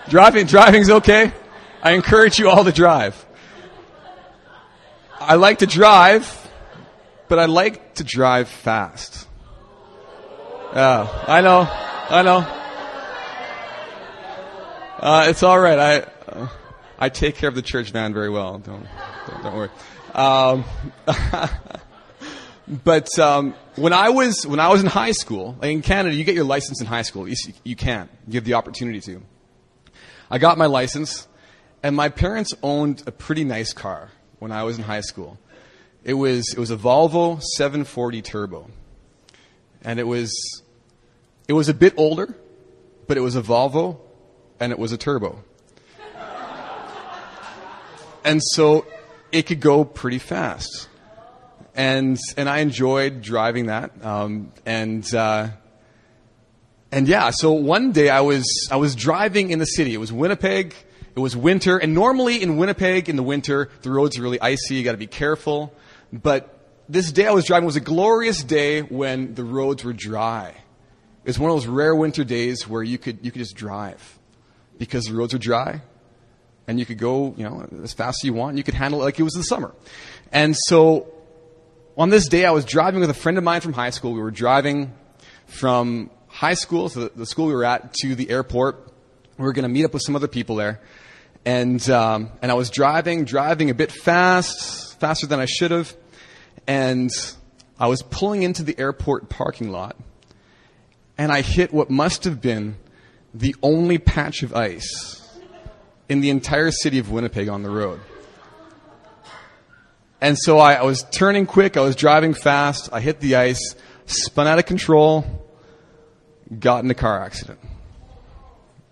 driving, 0.07 0.45
driving's 0.45 0.89
okay. 0.89 1.33
I 1.81 1.91
encourage 1.91 2.39
you 2.39 2.49
all 2.49 2.63
to 2.63 2.71
drive. 2.71 3.25
I 5.21 5.35
like 5.35 5.59
to 5.59 5.67
drive, 5.67 6.49
but 7.27 7.39
I 7.39 7.45
like 7.45 7.95
to 7.95 8.05
drive 8.05 8.47
fast. 8.47 9.27
Yeah, 10.73 11.07
I 11.27 11.41
know, 11.41 11.67
I 11.69 12.23
know. 12.23 12.55
Uh, 14.99 15.25
it's 15.27 15.43
all 15.43 15.59
right. 15.59 15.77
I 15.77 15.99
uh, 16.31 16.47
I 16.97 17.09
take 17.09 17.35
care 17.35 17.49
of 17.49 17.55
the 17.55 17.61
church 17.61 17.91
van 17.91 18.13
very 18.13 18.29
well. 18.29 18.59
Don't 18.59 18.85
don't, 19.27 19.43
don't 19.43 19.55
worry. 19.55 19.69
Um, 20.13 20.63
but 22.83 23.19
um, 23.19 23.55
when 23.75 23.91
I 23.93 24.09
was 24.09 24.47
when 24.47 24.59
I 24.59 24.69
was 24.69 24.81
in 24.81 24.87
high 24.87 25.11
school, 25.11 25.57
like 25.61 25.71
in 25.71 25.81
Canada, 25.81 26.15
you 26.15 26.23
get 26.23 26.35
your 26.35 26.45
license 26.45 26.79
in 26.79 26.87
high 26.87 27.01
school. 27.01 27.27
You, 27.27 27.35
you 27.63 27.75
can. 27.75 28.07
You 28.27 28.35
have 28.35 28.45
the 28.45 28.53
opportunity 28.53 29.01
to. 29.01 29.21
I 30.31 30.37
got 30.37 30.57
my 30.57 30.67
license, 30.67 31.27
and 31.83 31.93
my 31.95 32.07
parents 32.07 32.53
owned 32.63 33.03
a 33.05 33.11
pretty 33.11 33.43
nice 33.43 33.73
car 33.73 34.11
when 34.39 34.51
I 34.51 34.63
was 34.63 34.77
in 34.77 34.83
high 34.83 35.01
school. 35.01 35.37
It 36.03 36.13
was 36.13 36.53
it 36.53 36.59
was 36.59 36.71
a 36.71 36.77
Volvo 36.77 37.41
740 37.41 38.21
Turbo, 38.21 38.69
and 39.83 39.99
it 39.99 40.07
was 40.07 40.31
it 41.47 41.53
was 41.53 41.69
a 41.69 41.73
bit 41.73 41.93
older, 41.97 42.33
but 43.07 43.17
it 43.17 43.21
was 43.21 43.35
a 43.35 43.41
Volvo, 43.41 43.99
and 44.59 44.71
it 44.71 44.79
was 44.79 44.91
a 44.91 44.97
turbo. 44.97 45.43
and 48.23 48.41
so 48.43 48.85
it 49.31 49.43
could 49.43 49.59
go 49.59 49.83
pretty 49.83 50.19
fast, 50.19 50.87
and 51.75 52.17
and 52.37 52.47
I 52.49 52.59
enjoyed 52.59 53.21
driving 53.21 53.67
that, 53.67 53.91
um, 54.03 54.51
and. 54.65 55.13
Uh, 55.13 55.49
and 56.91 57.07
yeah, 57.07 57.29
so 57.29 57.51
one 57.51 57.91
day 57.91 58.09
I 58.09 58.21
was 58.21 58.67
I 58.71 58.77
was 58.77 58.95
driving 58.95 59.51
in 59.51 59.59
the 59.59 59.65
city. 59.65 59.93
It 59.93 59.99
was 59.99 60.11
Winnipeg. 60.11 60.73
It 61.15 61.19
was 61.19 61.35
winter, 61.35 61.77
and 61.77 61.93
normally 61.93 62.41
in 62.41 62.57
Winnipeg 62.57 63.09
in 63.09 63.15
the 63.15 63.23
winter, 63.23 63.69
the 63.81 63.91
roads 63.91 64.17
are 64.17 64.21
really 64.21 64.39
icy. 64.39 64.75
You 64.75 64.83
got 64.83 64.91
to 64.91 64.97
be 64.97 65.07
careful. 65.07 65.73
But 66.13 66.59
this 66.87 67.11
day 67.11 67.27
I 67.27 67.31
was 67.31 67.45
driving 67.45 67.65
was 67.65 67.75
a 67.75 67.81
glorious 67.81 68.43
day 68.43 68.81
when 68.81 69.35
the 69.35 69.43
roads 69.43 69.83
were 69.83 69.93
dry. 69.93 70.49
It 70.49 71.27
was 71.27 71.39
one 71.39 71.51
of 71.51 71.57
those 71.57 71.67
rare 71.67 71.95
winter 71.95 72.23
days 72.23 72.67
where 72.67 72.81
you 72.81 72.97
could 72.97 73.19
you 73.21 73.31
could 73.31 73.39
just 73.39 73.55
drive 73.55 74.19
because 74.77 75.05
the 75.05 75.13
roads 75.13 75.33
are 75.33 75.39
dry, 75.39 75.81
and 76.67 76.79
you 76.79 76.85
could 76.85 76.97
go 76.97 77.33
you 77.37 77.43
know 77.43 77.67
as 77.83 77.93
fast 77.93 78.19
as 78.21 78.23
you 78.25 78.33
want. 78.33 78.51
And 78.51 78.57
you 78.57 78.63
could 78.63 78.73
handle 78.73 79.01
it 79.01 79.05
like 79.05 79.19
it 79.19 79.23
was 79.23 79.33
the 79.33 79.43
summer. 79.43 79.75
And 80.31 80.55
so 80.55 81.13
on 81.97 82.09
this 82.09 82.27
day 82.27 82.45
I 82.45 82.51
was 82.51 82.65
driving 82.65 83.01
with 83.01 83.09
a 83.09 83.15
friend 83.15 83.37
of 83.37 83.43
mine 83.43 83.61
from 83.61 83.73
high 83.73 83.89
school. 83.89 84.13
We 84.13 84.21
were 84.21 84.31
driving 84.31 84.93
from 85.45 86.09
high 86.27 86.53
school, 86.53 86.89
so 86.89 87.07
the 87.09 87.25
school 87.25 87.47
we 87.47 87.53
were 87.53 87.65
at, 87.65 87.93
to 88.01 88.15
the 88.15 88.29
airport. 88.29 88.88
We 89.39 89.45
were 89.45 89.53
going 89.53 89.63
to 89.63 89.69
meet 89.69 89.85
up 89.85 89.93
with 89.93 90.01
some 90.05 90.17
other 90.17 90.27
people 90.27 90.57
there. 90.57 90.81
And, 91.45 91.89
um, 91.89 92.29
and 92.41 92.51
I 92.51 92.55
was 92.55 92.69
driving, 92.69 93.23
driving 93.23 93.69
a 93.69 93.73
bit 93.73 93.89
fast, 93.89 94.99
faster 94.99 95.27
than 95.27 95.39
I 95.39 95.45
should 95.45 95.71
have. 95.71 95.95
And 96.67 97.09
I 97.79 97.87
was 97.87 98.01
pulling 98.01 98.43
into 98.43 98.63
the 98.63 98.77
airport 98.77 99.29
parking 99.29 99.71
lot. 99.71 99.95
And 101.17 101.31
I 101.31 101.39
hit 101.39 101.73
what 101.73 101.89
must 101.89 102.25
have 102.25 102.41
been 102.41 102.75
the 103.33 103.55
only 103.63 103.97
patch 103.97 104.43
of 104.43 104.53
ice 104.53 105.39
in 106.09 106.19
the 106.19 106.31
entire 106.31 106.71
city 106.71 106.99
of 106.99 107.09
Winnipeg 107.09 107.47
on 107.47 107.63
the 107.63 107.69
road. 107.69 108.01
And 110.19 110.37
so 110.37 110.59
I, 110.59 110.73
I 110.73 110.83
was 110.83 111.03
turning 111.11 111.45
quick, 111.45 111.77
I 111.77 111.81
was 111.81 111.95
driving 111.95 112.33
fast, 112.33 112.89
I 112.91 112.99
hit 112.99 113.21
the 113.21 113.37
ice, 113.37 113.75
spun 114.05 114.47
out 114.47 114.59
of 114.59 114.65
control, 114.65 115.25
got 116.59 116.83
in 116.83 116.91
a 116.91 116.95
car 116.95 117.23
accident. 117.23 117.59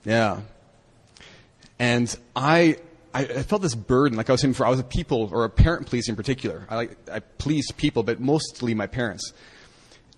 Yeah. 0.07 0.39
And 1.77 2.17
I, 2.33 2.77
I, 3.13 3.23
I 3.23 3.43
felt 3.43 3.61
this 3.61 3.75
burden, 3.75 4.17
like 4.17 4.29
I 4.29 4.33
was 4.33 4.41
saying 4.41 4.53
before, 4.53 4.65
I 4.65 4.69
was 4.69 4.79
a 4.79 4.83
people, 4.83 5.29
or 5.33 5.43
a 5.43 5.49
parent 5.49 5.87
police 5.87 6.07
in 6.07 6.15
particular. 6.15 6.65
I, 6.69 6.75
like, 6.75 6.97
I 7.11 7.19
pleased 7.19 7.75
people, 7.75 8.03
but 8.03 8.21
mostly 8.21 8.73
my 8.73 8.87
parents. 8.87 9.33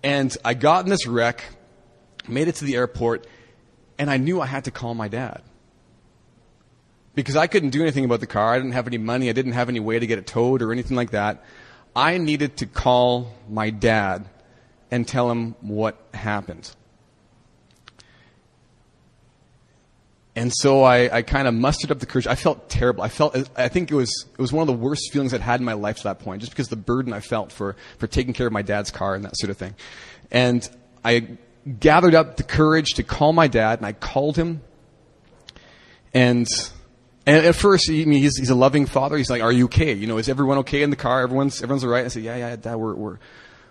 And 0.04 0.34
I 0.44 0.54
got 0.54 0.84
in 0.84 0.90
this 0.90 1.08
wreck, 1.08 1.44
made 2.28 2.46
it 2.46 2.54
to 2.56 2.64
the 2.64 2.76
airport, 2.76 3.26
and 3.98 4.08
I 4.08 4.16
knew 4.16 4.40
I 4.40 4.46
had 4.46 4.64
to 4.64 4.70
call 4.70 4.94
my 4.94 5.08
dad. 5.08 5.42
Because 7.16 7.34
I 7.34 7.48
couldn't 7.48 7.70
do 7.70 7.82
anything 7.82 8.04
about 8.04 8.20
the 8.20 8.28
car. 8.28 8.54
I 8.54 8.58
didn't 8.58 8.72
have 8.72 8.86
any 8.86 8.96
money. 8.96 9.28
I 9.28 9.32
didn't 9.32 9.52
have 9.52 9.68
any 9.68 9.80
way 9.80 9.98
to 9.98 10.06
get 10.06 10.18
it 10.18 10.26
towed 10.28 10.62
or 10.62 10.70
anything 10.70 10.96
like 10.96 11.10
that. 11.10 11.44
I 11.96 12.16
needed 12.18 12.58
to 12.58 12.66
call 12.66 13.34
my 13.48 13.70
dad 13.70 14.28
and 14.92 15.06
tell 15.06 15.28
him 15.28 15.56
what 15.60 15.98
happened. 16.14 16.70
And 20.36 20.52
so 20.54 20.84
I, 20.84 21.16
I 21.16 21.22
kind 21.22 21.48
of 21.48 21.54
mustered 21.54 21.90
up 21.90 21.98
the 21.98 22.06
courage. 22.06 22.26
I 22.26 22.36
felt 22.36 22.68
terrible. 22.68 23.02
I 23.02 23.08
felt, 23.08 23.36
I 23.56 23.68
think 23.68 23.90
it 23.90 23.94
was, 23.94 24.26
it 24.32 24.40
was 24.40 24.52
one 24.52 24.62
of 24.62 24.68
the 24.68 24.80
worst 24.80 25.12
feelings 25.12 25.34
I'd 25.34 25.40
had 25.40 25.60
in 25.60 25.66
my 25.66 25.72
life 25.72 25.98
to 25.98 26.02
that 26.04 26.20
point, 26.20 26.40
just 26.40 26.52
because 26.52 26.68
the 26.68 26.76
burden 26.76 27.12
I 27.12 27.20
felt 27.20 27.50
for, 27.50 27.74
for 27.98 28.06
taking 28.06 28.32
care 28.32 28.46
of 28.46 28.52
my 28.52 28.62
dad's 28.62 28.92
car 28.92 29.16
and 29.16 29.24
that 29.24 29.36
sort 29.36 29.50
of 29.50 29.56
thing. 29.56 29.74
And 30.30 30.68
I 31.04 31.36
gathered 31.80 32.14
up 32.14 32.36
the 32.36 32.44
courage 32.44 32.94
to 32.94 33.02
call 33.02 33.32
my 33.32 33.48
dad, 33.48 33.80
and 33.80 33.86
I 33.86 33.92
called 33.92 34.36
him. 34.36 34.62
And, 36.14 36.46
and 37.26 37.46
at 37.46 37.56
first, 37.56 37.90
I 37.90 37.92
mean, 37.92 38.22
he's, 38.22 38.36
he's 38.38 38.50
a 38.50 38.54
loving 38.54 38.86
father. 38.86 39.16
He's 39.16 39.30
like, 39.30 39.42
are 39.42 39.52
you 39.52 39.64
okay? 39.64 39.92
You 39.94 40.06
know, 40.06 40.18
is 40.18 40.28
everyone 40.28 40.58
okay 40.58 40.82
in 40.82 40.90
the 40.90 40.96
car? 40.96 41.22
Everyone's, 41.22 41.60
everyone's 41.60 41.82
all 41.82 41.90
right? 41.90 42.04
I 42.04 42.08
said, 42.08 42.22
yeah, 42.22 42.36
yeah, 42.36 42.56
dad, 42.56 42.76
we're, 42.76 42.94
we're, 42.94 43.18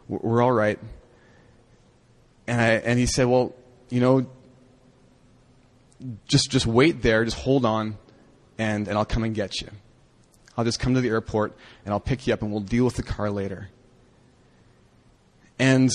we're 0.09 0.41
all 0.41 0.51
right. 0.51 0.77
And 2.47 2.59
I, 2.59 2.69
and 2.71 2.99
he 2.99 3.05
said, 3.05 3.27
well, 3.27 3.55
you 3.89 4.01
know, 4.01 4.27
just 6.27 6.49
just 6.49 6.65
wait 6.65 7.01
there, 7.01 7.25
just 7.25 7.37
hold 7.37 7.65
on, 7.65 7.97
and, 8.57 8.87
and 8.87 8.97
I'll 8.97 9.05
come 9.05 9.23
and 9.23 9.33
get 9.35 9.61
you. 9.61 9.69
I'll 10.57 10.65
just 10.65 10.79
come 10.79 10.93
to 10.95 11.01
the 11.01 11.09
airport 11.09 11.55
and 11.85 11.93
I'll 11.93 12.01
pick 12.01 12.27
you 12.27 12.33
up 12.33 12.41
and 12.41 12.51
we'll 12.51 12.59
deal 12.59 12.83
with 12.83 12.95
the 12.95 13.03
car 13.03 13.31
later. 13.31 13.69
And 15.57 15.89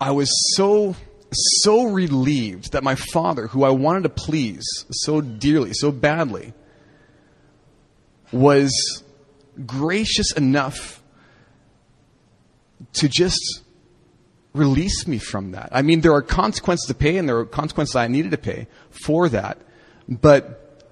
I 0.00 0.10
was 0.10 0.30
so 0.56 0.96
so 1.32 1.84
relieved 1.84 2.72
that 2.72 2.82
my 2.82 2.96
father, 2.96 3.46
who 3.46 3.62
I 3.62 3.70
wanted 3.70 4.02
to 4.02 4.08
please 4.08 4.64
so 4.90 5.20
dearly, 5.20 5.72
so 5.72 5.92
badly, 5.92 6.52
was 8.32 9.04
gracious 9.66 10.32
enough 10.32 11.02
to 12.94 13.08
just 13.08 13.62
release 14.52 15.06
me 15.06 15.18
from 15.18 15.52
that. 15.52 15.68
I 15.72 15.82
mean, 15.82 16.00
there 16.00 16.12
are 16.12 16.22
consequences 16.22 16.86
to 16.88 16.94
pay 16.94 17.16
and 17.16 17.28
there 17.28 17.38
are 17.38 17.44
consequences 17.44 17.96
I 17.96 18.08
needed 18.08 18.32
to 18.32 18.38
pay 18.38 18.66
for 18.90 19.28
that. 19.28 19.58
But 20.08 20.86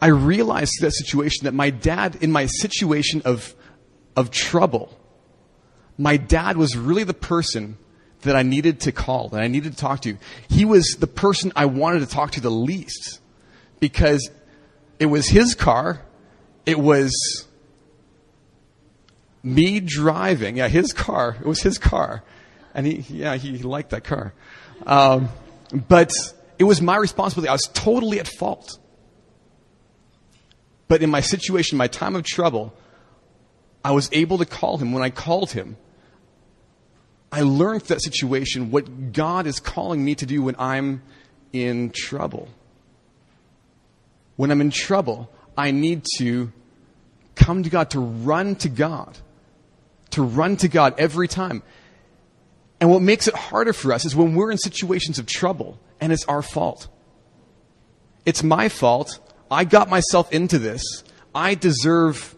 I 0.00 0.08
realized 0.08 0.72
that 0.80 0.92
situation 0.92 1.44
that 1.44 1.54
my 1.54 1.70
dad, 1.70 2.16
in 2.20 2.32
my 2.32 2.46
situation 2.46 3.22
of, 3.24 3.54
of 4.16 4.30
trouble, 4.30 4.98
my 5.98 6.16
dad 6.16 6.56
was 6.56 6.76
really 6.76 7.04
the 7.04 7.14
person 7.14 7.76
that 8.22 8.36
I 8.36 8.42
needed 8.42 8.80
to 8.80 8.92
call, 8.92 9.28
that 9.30 9.40
I 9.40 9.48
needed 9.48 9.72
to 9.72 9.78
talk 9.78 10.00
to. 10.02 10.16
He 10.48 10.64
was 10.64 10.96
the 10.98 11.06
person 11.06 11.52
I 11.54 11.66
wanted 11.66 12.00
to 12.00 12.06
talk 12.06 12.32
to 12.32 12.40
the 12.40 12.50
least 12.50 13.20
because 13.78 14.30
it 14.98 15.06
was 15.06 15.28
his 15.28 15.54
car. 15.54 16.02
It 16.66 16.78
was 16.78 17.46
me 19.42 19.80
driving. 19.80 20.56
Yeah, 20.56 20.68
his 20.68 20.92
car. 20.92 21.36
It 21.40 21.46
was 21.46 21.62
his 21.62 21.78
car. 21.78 22.22
And 22.74 22.86
he, 22.86 23.18
yeah, 23.18 23.36
he, 23.36 23.56
he 23.56 23.62
liked 23.62 23.90
that 23.90 24.04
car. 24.04 24.32
Um, 24.86 25.28
but 25.88 26.12
it 26.58 26.64
was 26.64 26.80
my 26.80 26.96
responsibility. 26.96 27.48
I 27.48 27.52
was 27.52 27.68
totally 27.72 28.20
at 28.20 28.28
fault. 28.28 28.78
But 30.88 31.02
in 31.02 31.10
my 31.10 31.20
situation, 31.20 31.78
my 31.78 31.86
time 31.86 32.16
of 32.16 32.24
trouble, 32.24 32.74
I 33.84 33.92
was 33.92 34.08
able 34.12 34.38
to 34.38 34.44
call 34.44 34.78
him. 34.78 34.92
When 34.92 35.02
I 35.02 35.10
called 35.10 35.52
him, 35.52 35.76
I 37.32 37.42
learned 37.42 37.82
that 37.82 38.02
situation 38.02 38.70
what 38.70 39.12
God 39.12 39.46
is 39.46 39.60
calling 39.60 40.04
me 40.04 40.14
to 40.16 40.26
do 40.26 40.42
when 40.42 40.56
I'm 40.58 41.02
in 41.52 41.90
trouble. 41.90 42.48
When 44.36 44.50
I'm 44.50 44.60
in 44.60 44.70
trouble, 44.70 45.30
I 45.56 45.70
need 45.70 46.04
to 46.18 46.52
come 47.36 47.62
to 47.62 47.70
God, 47.70 47.90
to 47.90 48.00
run 48.00 48.56
to 48.56 48.68
God, 48.68 49.16
to 50.10 50.22
run 50.22 50.56
to 50.56 50.68
God 50.68 50.94
every 50.98 51.28
time. 51.28 51.62
And 52.80 52.90
what 52.90 53.02
makes 53.02 53.28
it 53.28 53.34
harder 53.34 53.74
for 53.74 53.92
us 53.92 54.06
is 54.06 54.16
when 54.16 54.34
we're 54.34 54.50
in 54.50 54.58
situations 54.58 55.18
of 55.18 55.26
trouble 55.26 55.78
and 56.00 56.12
it's 56.12 56.24
our 56.24 56.40
fault. 56.40 56.88
It's 58.24 58.42
my 58.42 58.70
fault. 58.70 59.20
I 59.50 59.64
got 59.64 59.90
myself 59.90 60.32
into 60.32 60.58
this. 60.58 60.82
I 61.34 61.54
deserve, 61.54 62.34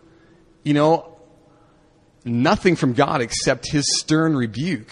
you 0.64 0.74
know, 0.74 1.16
nothing 2.24 2.74
from 2.74 2.92
God 2.92 3.20
except 3.20 3.70
his 3.70 3.84
stern 4.00 4.36
rebuke. 4.36 4.90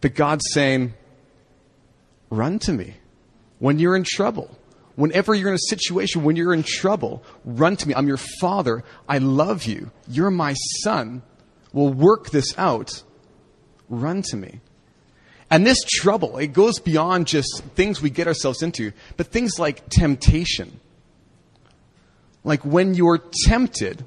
But 0.00 0.14
God's 0.14 0.44
saying, 0.50 0.94
run 2.30 2.58
to 2.60 2.72
me 2.72 2.94
when 3.58 3.78
you're 3.78 3.96
in 3.96 4.04
trouble. 4.04 4.58
Whenever 4.96 5.34
you're 5.34 5.48
in 5.48 5.54
a 5.54 5.68
situation, 5.68 6.22
when 6.22 6.36
you're 6.36 6.54
in 6.54 6.62
trouble, 6.62 7.24
run 7.44 7.76
to 7.76 7.88
me. 7.88 7.94
I'm 7.94 8.06
your 8.06 8.20
father. 8.40 8.84
I 9.08 9.18
love 9.18 9.64
you. 9.64 9.90
You're 10.08 10.30
my 10.30 10.54
son 10.82 11.22
will 11.74 11.92
work 11.92 12.30
this 12.30 12.56
out, 12.56 13.02
run 13.90 14.22
to 14.22 14.36
me. 14.36 14.60
And 15.50 15.66
this 15.66 15.82
trouble, 15.84 16.38
it 16.38 16.54
goes 16.54 16.78
beyond 16.78 17.26
just 17.26 17.62
things 17.74 18.00
we 18.00 18.08
get 18.08 18.26
ourselves 18.26 18.62
into, 18.62 18.92
but 19.18 19.26
things 19.26 19.58
like 19.58 19.88
temptation. 19.90 20.80
Like 22.44 22.64
when 22.64 22.94
you're 22.94 23.18
tempted, 23.44 24.04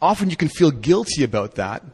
often 0.00 0.30
you 0.30 0.36
can 0.36 0.48
feel 0.48 0.70
guilty 0.70 1.24
about 1.24 1.56
that, 1.56 1.84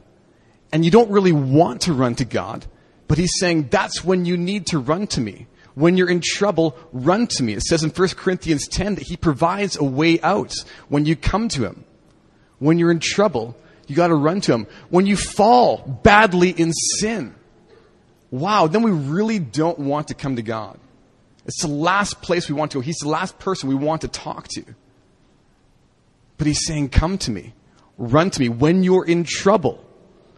and 0.73 0.85
you 0.85 0.91
don't 0.91 1.11
really 1.11 1.33
want 1.33 1.83
to 1.83 1.93
run 1.93 2.15
to 2.17 2.25
God. 2.25 2.67
But 3.09 3.19
he's 3.19 3.33
saying 3.39 3.69
that's 3.71 4.05
when 4.05 4.25
you 4.25 4.37
need 4.37 4.67
to 4.69 4.79
run 4.79 5.07
to 5.09 5.21
me. 5.21 5.47
When 5.75 5.97
you're 5.97 6.11
in 6.11 6.23
trouble, 6.25 6.77
run 6.93 7.27
to 7.29 7.43
me. 7.43 7.55
It 7.55 7.63
says 7.63 7.83
in 7.83 7.91
1 7.91 8.09
Corinthians 8.11 8.67
10 8.67 8.97
that 8.97 9.07
he 9.07 9.17
provides 9.17 9.77
a 9.77 9.85
way 9.85 10.21
out 10.21 10.55
when 10.89 11.07
you 11.07 11.17
come 11.17 11.49
to 11.51 11.65
him. 11.65 11.85
When 12.59 12.79
you're 12.79 12.91
in 12.91 13.01
trouble, 13.01 13.57
you 13.87 13.95
got 13.95 14.09
to 14.09 14.15
run 14.15 14.41
to 14.43 14.53
him. 14.53 14.67
When 14.91 15.07
you 15.07 15.17
fall 15.17 15.79
badly 16.03 16.51
in 16.51 16.73
sin, 16.73 17.35
wow, 18.31 18.67
then 18.67 18.83
we 18.83 18.91
really 18.91 19.39
don't 19.39 19.79
want 19.79 20.09
to 20.09 20.15
come 20.15 20.37
to 20.37 20.43
God. 20.43 20.79
It's 21.45 21.63
the 21.63 21.69
last 21.69 22.21
place 22.23 22.49
we 22.49 22.55
want 22.55 22.73
to 22.73 22.79
go. 22.79 22.83
He's 22.83 22.99
the 22.99 23.09
last 23.09 23.39
person 23.39 23.69
we 23.69 23.75
want 23.75 24.01
to 24.01 24.09
talk 24.09 24.49
to. 24.49 24.65
But 26.39 26.47
he's 26.47 26.67
saying, 26.67 26.91
Come 26.91 27.19
to 27.19 27.31
me. 27.31 27.55
Run 27.99 28.31
to 28.31 28.41
me. 28.41 28.49
When 28.49 28.83
you're 28.83 29.07
in 29.07 29.25
trouble, 29.25 29.83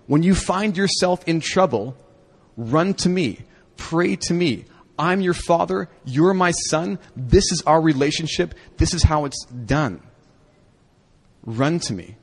when 0.07 0.23
you 0.23 0.35
find 0.35 0.77
yourself 0.77 1.27
in 1.27 1.41
trouble, 1.41 1.97
run 2.57 2.95
to 2.95 3.09
me. 3.09 3.41
Pray 3.77 4.17
to 4.17 4.35
me. 4.35 4.67
I'm 4.99 5.21
your 5.21 5.35
father. 5.35 5.89
You're 6.05 6.35
my 6.35 6.51
son. 6.51 6.99
This 7.17 7.53
is 7.53 7.63
our 7.63 7.81
relationship. 7.81 8.55
This 8.77 8.95
is 8.95 9.03
how 9.03 9.25
it's 9.25 9.45
done. 9.47 10.03
Run 11.49 11.79
to 11.81 11.95
me. 11.95 12.15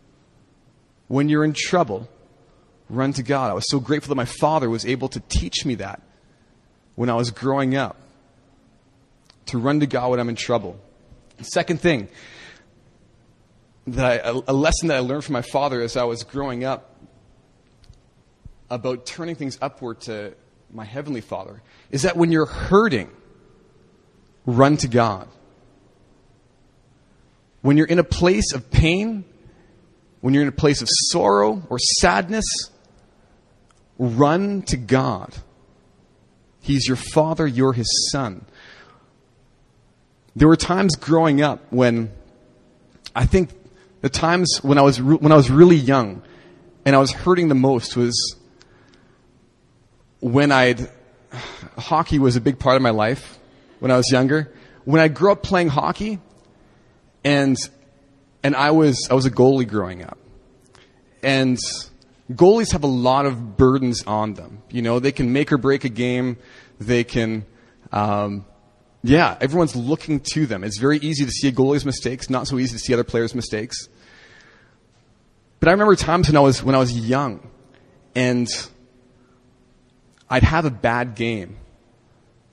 When 1.07 1.29
you're 1.29 1.43
in 1.43 1.53
trouble, 1.53 2.07
run 2.91 3.11
to 3.13 3.23
God. 3.23 3.49
I 3.49 3.55
was 3.55 3.67
so 3.67 3.79
grateful 3.79 4.09
that 4.09 4.15
my 4.15 4.25
father 4.25 4.69
was 4.69 4.85
able 4.85 5.09
to 5.09 5.19
teach 5.19 5.65
me 5.65 5.73
that 5.75 5.99
when 6.93 7.09
I 7.09 7.15
was 7.15 7.31
growing 7.31 7.75
up. 7.75 7.97
To 9.47 9.57
run 9.57 9.79
to 9.79 9.87
God 9.87 10.11
when 10.11 10.19
I'm 10.19 10.29
in 10.29 10.35
trouble. 10.35 10.79
Second 11.41 11.81
thing, 11.81 12.07
that 13.87 14.25
I, 14.25 14.41
a 14.47 14.53
lesson 14.53 14.89
that 14.89 14.97
I 14.97 14.99
learned 14.99 15.23
from 15.23 15.33
my 15.33 15.41
father 15.41 15.81
as 15.81 15.97
I 15.97 16.03
was 16.03 16.23
growing 16.23 16.63
up 16.63 16.95
about 18.69 19.07
turning 19.07 19.33
things 19.33 19.57
upward 19.59 20.01
to 20.01 20.35
my 20.71 20.85
Heavenly 20.85 21.21
Father 21.21 21.63
is 21.89 22.03
that 22.03 22.15
when 22.15 22.31
you're 22.31 22.45
hurting, 22.45 23.09
run 24.45 24.77
to 24.77 24.87
God. 24.87 25.27
When 27.65 27.77
you're 27.77 27.87
in 27.87 27.97
a 27.97 28.03
place 28.03 28.53
of 28.53 28.69
pain, 28.69 29.25
when 30.21 30.35
you're 30.35 30.43
in 30.43 30.49
a 30.49 30.51
place 30.51 30.83
of 30.83 30.87
sorrow 31.09 31.63
or 31.67 31.79
sadness, 31.79 32.45
run 33.97 34.61
to 34.67 34.77
God. 34.77 35.33
He's 36.61 36.87
your 36.87 36.95
Father, 36.95 37.47
you're 37.47 37.73
His 37.73 38.11
Son. 38.11 38.45
There 40.35 40.47
were 40.47 40.55
times 40.55 40.95
growing 40.95 41.41
up 41.41 41.59
when 41.71 42.11
I 43.15 43.25
think 43.25 43.49
the 44.01 44.09
times 44.09 44.59
when 44.61 44.77
I 44.77 44.83
was, 44.83 45.01
re- 45.01 45.17
when 45.17 45.31
I 45.31 45.35
was 45.35 45.49
really 45.49 45.75
young 45.75 46.21
and 46.85 46.95
I 46.95 46.99
was 46.99 47.13
hurting 47.13 47.47
the 47.47 47.55
most 47.55 47.97
was 47.97 48.35
when 50.19 50.51
I'd, 50.51 50.87
hockey 51.79 52.19
was 52.19 52.35
a 52.35 52.41
big 52.41 52.59
part 52.59 52.75
of 52.75 52.83
my 52.83 52.91
life 52.91 53.39
when 53.79 53.89
I 53.89 53.97
was 53.97 54.11
younger. 54.11 54.53
When 54.83 55.01
I 55.01 55.07
grew 55.07 55.31
up 55.31 55.41
playing 55.41 55.69
hockey, 55.69 56.19
and, 57.25 57.57
and 58.43 58.55
I 58.55 58.71
was, 58.71 59.09
I 59.11 59.15
was 59.15 59.25
a 59.25 59.31
goalie 59.31 59.67
growing 59.67 60.03
up. 60.03 60.17
And 61.23 61.57
goalies 62.31 62.71
have 62.71 62.83
a 62.83 62.87
lot 62.87 63.25
of 63.25 63.57
burdens 63.57 64.03
on 64.05 64.35
them. 64.35 64.61
You 64.69 64.83
know, 64.83 64.99
they 64.99 65.11
can 65.11 65.33
make 65.33 65.51
or 65.51 65.57
break 65.57 65.83
a 65.83 65.89
game. 65.89 66.37
They 66.79 67.03
can, 67.03 67.45
um, 67.91 68.45
yeah, 69.03 69.37
everyone's 69.41 69.75
looking 69.75 70.19
to 70.33 70.45
them. 70.45 70.63
It's 70.63 70.77
very 70.77 70.99
easy 70.99 71.25
to 71.25 71.31
see 71.31 71.47
a 71.47 71.51
goalie's 71.51 71.85
mistakes, 71.85 72.29
not 72.29 72.47
so 72.47 72.59
easy 72.59 72.73
to 72.73 72.79
see 72.79 72.93
other 72.93 73.03
players' 73.03 73.33
mistakes. 73.33 73.89
But 75.59 75.69
I 75.69 75.71
remember 75.71 75.95
times 75.95 76.27
when 76.27 76.37
I 76.37 76.41
was, 76.41 76.61
when 76.61 76.75
I 76.75 76.77
was 76.77 76.97
young, 76.97 77.49
and 78.13 78.47
I'd 80.29 80.43
have 80.43 80.65
a 80.65 80.71
bad 80.71 81.15
game. 81.15 81.57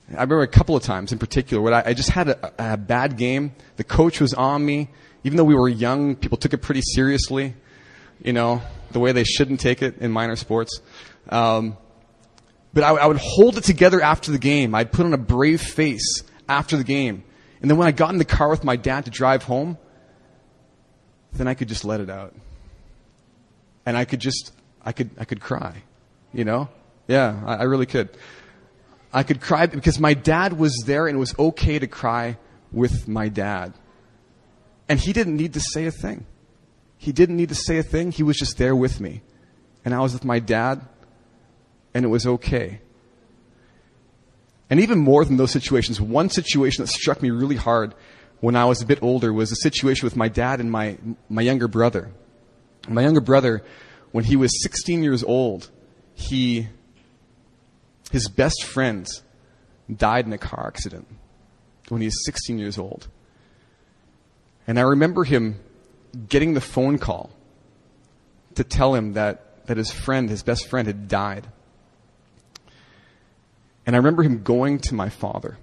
I 0.09 0.13
remember 0.13 0.41
a 0.41 0.47
couple 0.47 0.75
of 0.75 0.83
times 0.83 1.11
in 1.11 1.19
particular 1.19 1.61
where 1.61 1.73
I, 1.73 1.89
I 1.89 1.93
just 1.93 2.09
had 2.09 2.29
a, 2.29 2.73
a, 2.73 2.77
bad 2.77 3.17
game. 3.17 3.53
The 3.77 3.83
coach 3.83 4.19
was 4.19 4.33
on 4.33 4.65
me. 4.65 4.89
Even 5.23 5.37
though 5.37 5.45
we 5.45 5.55
were 5.55 5.69
young, 5.69 6.15
people 6.15 6.37
took 6.37 6.53
it 6.53 6.57
pretty 6.57 6.81
seriously, 6.81 7.55
you 8.21 8.33
know, 8.33 8.61
the 8.91 8.99
way 8.99 9.13
they 9.13 9.23
shouldn't 9.23 9.61
take 9.61 9.81
it 9.81 9.99
in 9.99 10.11
minor 10.11 10.35
sports. 10.35 10.81
Um, 11.29 11.77
but 12.73 12.83
I, 12.83 12.89
I 12.89 13.05
would 13.05 13.17
hold 13.17 13.57
it 13.57 13.63
together 13.63 14.01
after 14.01 14.31
the 14.31 14.37
game. 14.37 14.75
I'd 14.75 14.91
put 14.91 15.05
on 15.05 15.13
a 15.13 15.17
brave 15.17 15.61
face 15.61 16.23
after 16.49 16.75
the 16.75 16.83
game. 16.83 17.23
And 17.61 17.71
then 17.71 17.77
when 17.77 17.87
I 17.87 17.91
got 17.91 18.11
in 18.11 18.17
the 18.17 18.25
car 18.25 18.49
with 18.49 18.65
my 18.65 18.75
dad 18.75 19.05
to 19.05 19.11
drive 19.11 19.43
home, 19.43 19.77
then 21.31 21.47
I 21.47 21.53
could 21.53 21.69
just 21.69 21.85
let 21.85 22.01
it 22.01 22.09
out. 22.09 22.35
And 23.85 23.95
I 23.95 24.03
could 24.05 24.19
just, 24.19 24.51
I 24.83 24.91
could, 24.91 25.11
I 25.17 25.25
could 25.25 25.39
cry, 25.39 25.83
you 26.33 26.43
know? 26.43 26.67
Yeah, 27.07 27.41
I, 27.45 27.55
I 27.55 27.63
really 27.63 27.85
could. 27.85 28.09
I 29.13 29.23
could 29.23 29.41
cry 29.41 29.67
because 29.67 29.99
my 29.99 30.13
dad 30.13 30.53
was 30.53 30.83
there 30.85 31.07
and 31.07 31.15
it 31.15 31.19
was 31.19 31.37
okay 31.37 31.77
to 31.77 31.87
cry 31.87 32.37
with 32.71 33.07
my 33.07 33.29
dad. 33.29 33.73
And 34.89 34.99
he 34.99 35.13
didn't 35.13 35.37
need 35.37 35.53
to 35.53 35.59
say 35.59 35.85
a 35.85 35.91
thing. 35.91 36.25
He 36.97 37.11
didn't 37.11 37.37
need 37.37 37.49
to 37.49 37.55
say 37.55 37.77
a 37.77 37.83
thing. 37.83 38.11
He 38.11 38.23
was 38.23 38.37
just 38.37 38.57
there 38.57 38.75
with 38.75 38.99
me. 38.99 39.21
And 39.85 39.93
I 39.93 39.99
was 39.99 40.13
with 40.13 40.23
my 40.23 40.39
dad, 40.39 40.81
and 41.93 42.05
it 42.05 42.07
was 42.07 42.25
okay. 42.25 42.79
And 44.69 44.79
even 44.79 44.97
more 44.97 45.25
than 45.25 45.37
those 45.37 45.51
situations, 45.51 45.99
one 45.99 46.29
situation 46.29 46.83
that 46.83 46.87
struck 46.87 47.21
me 47.21 47.29
really 47.29 47.57
hard 47.57 47.93
when 48.39 48.55
I 48.55 48.65
was 48.65 48.81
a 48.81 48.85
bit 48.85 49.03
older 49.03 49.31
was 49.31 49.51
a 49.51 49.55
situation 49.57 50.05
with 50.05 50.15
my 50.15 50.29
dad 50.29 50.59
and 50.59 50.71
my, 50.71 50.97
my 51.29 51.41
younger 51.41 51.67
brother. 51.67 52.11
My 52.87 53.03
younger 53.03 53.21
brother, 53.21 53.63
when 54.11 54.23
he 54.23 54.35
was 54.35 54.63
16 54.63 55.03
years 55.03 55.23
old, 55.23 55.69
he 56.13 56.67
his 58.13 58.29
best 58.29 58.63
friend 58.63 59.09
died 59.91 60.27
in 60.27 60.33
a 60.33 60.37
car 60.37 60.67
accident 60.67 61.07
when 61.89 61.99
he 61.99 62.05
was 62.05 62.25
16 62.25 62.59
years 62.59 62.77
old. 62.77 63.07
And 64.67 64.77
I 64.77 64.83
remember 64.83 65.23
him 65.23 65.59
getting 66.29 66.53
the 66.53 66.61
phone 66.61 66.99
call 66.99 67.31
to 68.53 68.63
tell 68.63 68.93
him 68.93 69.13
that, 69.13 69.65
that 69.65 69.77
his 69.77 69.89
friend, 69.89 70.29
his 70.29 70.43
best 70.43 70.67
friend, 70.67 70.85
had 70.85 71.07
died. 71.07 71.47
And 73.87 73.95
I 73.95 73.97
remember 73.97 74.21
him 74.21 74.43
going 74.43 74.77
to 74.81 74.93
my 74.93 75.09
father 75.09 75.57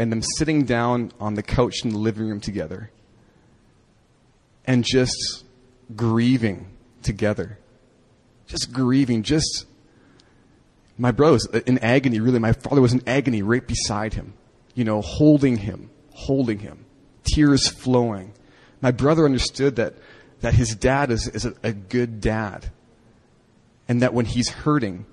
and 0.00 0.10
them 0.10 0.22
sitting 0.22 0.64
down 0.64 1.12
on 1.20 1.34
the 1.34 1.44
couch 1.44 1.84
in 1.84 1.90
the 1.90 1.98
living 1.98 2.26
room 2.26 2.40
together 2.40 2.90
and 4.64 4.84
just 4.84 5.44
grieving 5.94 6.66
together. 7.04 7.60
Just 8.48 8.72
grieving, 8.72 9.22
just 9.22 9.66
my 10.98 11.10
brother 11.10 11.34
was 11.34 11.46
in 11.46 11.78
agony, 11.78 12.20
really. 12.20 12.38
My 12.38 12.52
father 12.52 12.80
was 12.80 12.92
in 12.92 13.02
agony 13.06 13.42
right 13.42 13.66
beside 13.66 14.14
him, 14.14 14.34
you 14.74 14.84
know, 14.84 15.02
holding 15.02 15.58
him, 15.58 15.90
holding 16.12 16.60
him, 16.60 16.86
tears 17.24 17.68
flowing. 17.68 18.32
My 18.80 18.90
brother 18.90 19.24
understood 19.24 19.76
that, 19.76 19.94
that 20.40 20.54
his 20.54 20.74
dad 20.74 21.10
is, 21.10 21.28
is 21.28 21.44
a, 21.44 21.54
a 21.62 21.72
good 21.72 22.20
dad, 22.20 22.70
and 23.88 24.00
that 24.02 24.14
when 24.14 24.24
he's 24.24 24.48
hurting, 24.48 25.06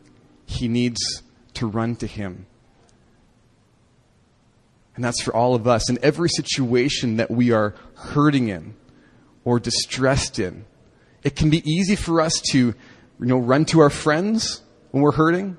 he 0.45 0.67
needs 0.67 1.23
to 1.55 1.67
run 1.67 1.95
to 1.97 2.07
him. 2.07 2.45
And 4.95 5.03
that's 5.03 5.21
for 5.21 5.35
all 5.35 5.55
of 5.55 5.67
us. 5.67 5.89
In 5.89 5.97
every 6.03 6.29
situation 6.29 7.17
that 7.17 7.31
we 7.31 7.51
are 7.51 7.73
hurting 7.95 8.47
in 8.47 8.75
or 9.43 9.59
distressed 9.59 10.39
in, 10.39 10.65
it 11.23 11.35
can 11.35 11.49
be 11.49 11.67
easy 11.69 11.95
for 11.95 12.21
us 12.21 12.39
to, 12.51 12.57
you 12.57 12.75
know, 13.19 13.37
run 13.37 13.65
to 13.65 13.79
our 13.79 13.89
friends 13.89 14.61
when 14.91 15.01
we're 15.01 15.13
hurting. 15.13 15.57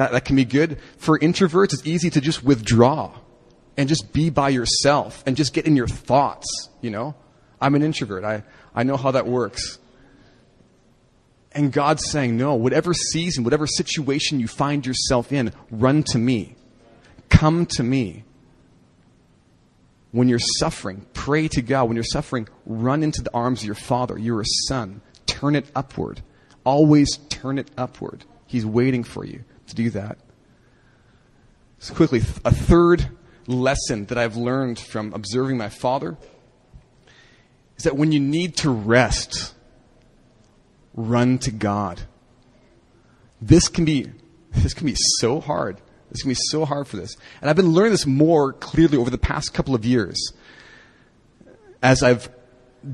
That, 0.00 0.12
that 0.12 0.24
can 0.24 0.34
be 0.34 0.46
good. 0.46 0.78
For 0.96 1.18
introverts, 1.18 1.74
it's 1.74 1.86
easy 1.86 2.08
to 2.08 2.22
just 2.22 2.42
withdraw 2.42 3.12
and 3.76 3.86
just 3.86 4.14
be 4.14 4.30
by 4.30 4.48
yourself 4.48 5.22
and 5.26 5.36
just 5.36 5.52
get 5.52 5.66
in 5.66 5.76
your 5.76 5.88
thoughts, 5.88 6.70
you 6.80 6.88
know? 6.88 7.14
I'm 7.60 7.74
an 7.74 7.82
introvert. 7.82 8.24
I, 8.24 8.42
I 8.74 8.82
know 8.82 8.96
how 8.96 9.10
that 9.10 9.26
works. 9.26 9.78
And 11.52 11.70
God's 11.70 12.10
saying, 12.10 12.34
no, 12.38 12.54
whatever 12.54 12.94
season, 12.94 13.44
whatever 13.44 13.66
situation 13.66 14.40
you 14.40 14.48
find 14.48 14.86
yourself 14.86 15.32
in, 15.32 15.52
run 15.70 16.02
to 16.04 16.18
me. 16.18 16.56
Come 17.28 17.66
to 17.66 17.82
me. 17.82 18.24
When 20.12 20.30
you're 20.30 20.38
suffering, 20.38 21.04
pray 21.12 21.48
to 21.48 21.60
God. 21.60 21.88
When 21.88 21.96
you're 21.96 22.04
suffering, 22.04 22.48
run 22.64 23.02
into 23.02 23.20
the 23.20 23.34
arms 23.34 23.60
of 23.60 23.66
your 23.66 23.74
Father. 23.74 24.16
You're 24.16 24.40
a 24.40 24.46
son. 24.66 25.02
Turn 25.26 25.54
it 25.54 25.70
upward. 25.76 26.22
Always 26.64 27.18
turn 27.28 27.58
it 27.58 27.70
upward. 27.76 28.24
He's 28.46 28.64
waiting 28.64 29.04
for 29.04 29.26
you 29.26 29.44
to 29.70 29.74
do 29.76 29.90
that. 29.90 30.18
So, 31.78 31.94
quickly, 31.94 32.18
a 32.44 32.52
third 32.52 33.08
lesson 33.46 34.06
that 34.06 34.18
I've 34.18 34.36
learned 34.36 34.78
from 34.78 35.12
observing 35.14 35.56
my 35.56 35.68
father 35.68 36.16
is 37.76 37.84
that 37.84 37.96
when 37.96 38.12
you 38.12 38.20
need 38.20 38.56
to 38.58 38.70
rest, 38.70 39.54
run 40.94 41.38
to 41.38 41.50
God. 41.50 42.02
this 43.40 43.68
can 43.68 43.86
be, 43.86 44.06
this 44.52 44.74
can 44.74 44.86
be 44.86 44.96
so 45.18 45.40
hard. 45.40 45.80
This 46.10 46.22
can 46.22 46.28
be 46.28 46.34
so 46.34 46.64
hard 46.64 46.86
for 46.86 46.96
this. 46.96 47.16
And 47.40 47.48
I've 47.48 47.56
been 47.56 47.72
learning 47.72 47.92
this 47.92 48.04
more 48.04 48.52
clearly 48.52 48.98
over 48.98 49.10
the 49.10 49.18
past 49.18 49.54
couple 49.54 49.74
of 49.74 49.84
years 49.84 50.32
as 51.82 52.02
I've 52.02 52.28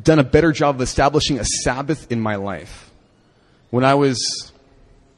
done 0.03 0.19
a 0.19 0.25
better 0.25 0.53
job 0.53 0.77
of 0.77 0.83
establishing 0.83 1.39
a 1.39 1.45
Sabbath 1.45 2.11
in 2.13 2.21
my 2.21 2.37
life. 2.37 2.91
When 3.71 3.85
I 3.85 3.95
was 3.95 4.53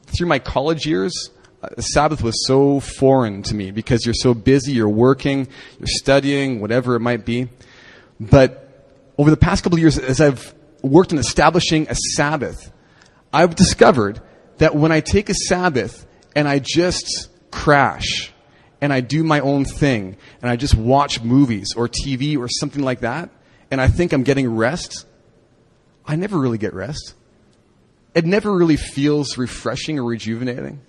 through 0.07 0.29
my 0.29 0.39
college 0.39 0.87
years, 0.87 1.31
uh, 1.63 1.81
Sabbath 1.81 2.23
was 2.23 2.47
so 2.47 2.81
foreign 2.81 3.43
to 3.43 3.55
me 3.55 3.71
because 3.71 4.05
you're 4.05 4.15
so 4.15 4.35
busy, 4.35 4.73
you're 4.73 4.89
working, 4.89 5.49
you're 5.79 5.87
studying, 5.89 6.61
whatever 6.61 6.95
it 6.95 7.01
might 7.01 7.25
be. 7.25 7.49
But 8.21 8.69
over 9.17 9.31
the 9.31 9.37
past 9.37 9.65
couple 9.65 9.77
of 9.77 9.81
years, 9.81 9.99
as 9.99 10.21
I've 10.21 10.55
worked 10.83 11.13
on 11.13 11.19
establishing 11.19 11.89
a 11.89 11.95
Sabbath, 11.95 12.73
I've 13.33 13.55
discovered 13.55 14.21
that 14.59 14.75
when 14.75 14.93
I 14.93 15.01
take 15.01 15.29
a 15.29 15.35
Sabbath 15.35 16.07
and 16.35 16.47
I 16.49 16.61
just 16.61 17.29
crash 17.51 18.33
and 18.81 18.93
I 18.93 19.01
do 19.01 19.25
my 19.25 19.41
own 19.41 19.65
thing 19.65 20.17
and 20.41 20.51
I 20.51 20.57
just 20.57 20.75
watch 20.75 21.23
movies 21.23 21.75
or 21.77 21.89
TV 21.89 22.39
or 22.39 22.49
something 22.49 22.83
like 22.83 23.01
that 23.01 23.31
and 23.71 23.81
I 23.81 23.89
think 23.89 24.13
I'm 24.13 24.23
getting 24.23 24.55
rest, 24.55 25.07
I 26.07 26.17
never 26.17 26.39
really 26.39 26.59
get 26.59 26.75
rest. 26.75 27.15
It 28.15 28.25
never 28.25 28.53
really 28.53 28.77
feels 28.77 29.37
refreshing 29.37 29.99
or 29.99 30.05
rejuvenating. 30.05 30.81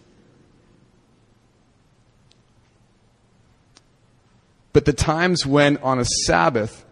But 4.73 4.85
the 4.85 4.93
times 4.93 5.45
when 5.45 5.77
on 5.77 5.99
a 5.99 6.05
Sabbath, 6.05 6.85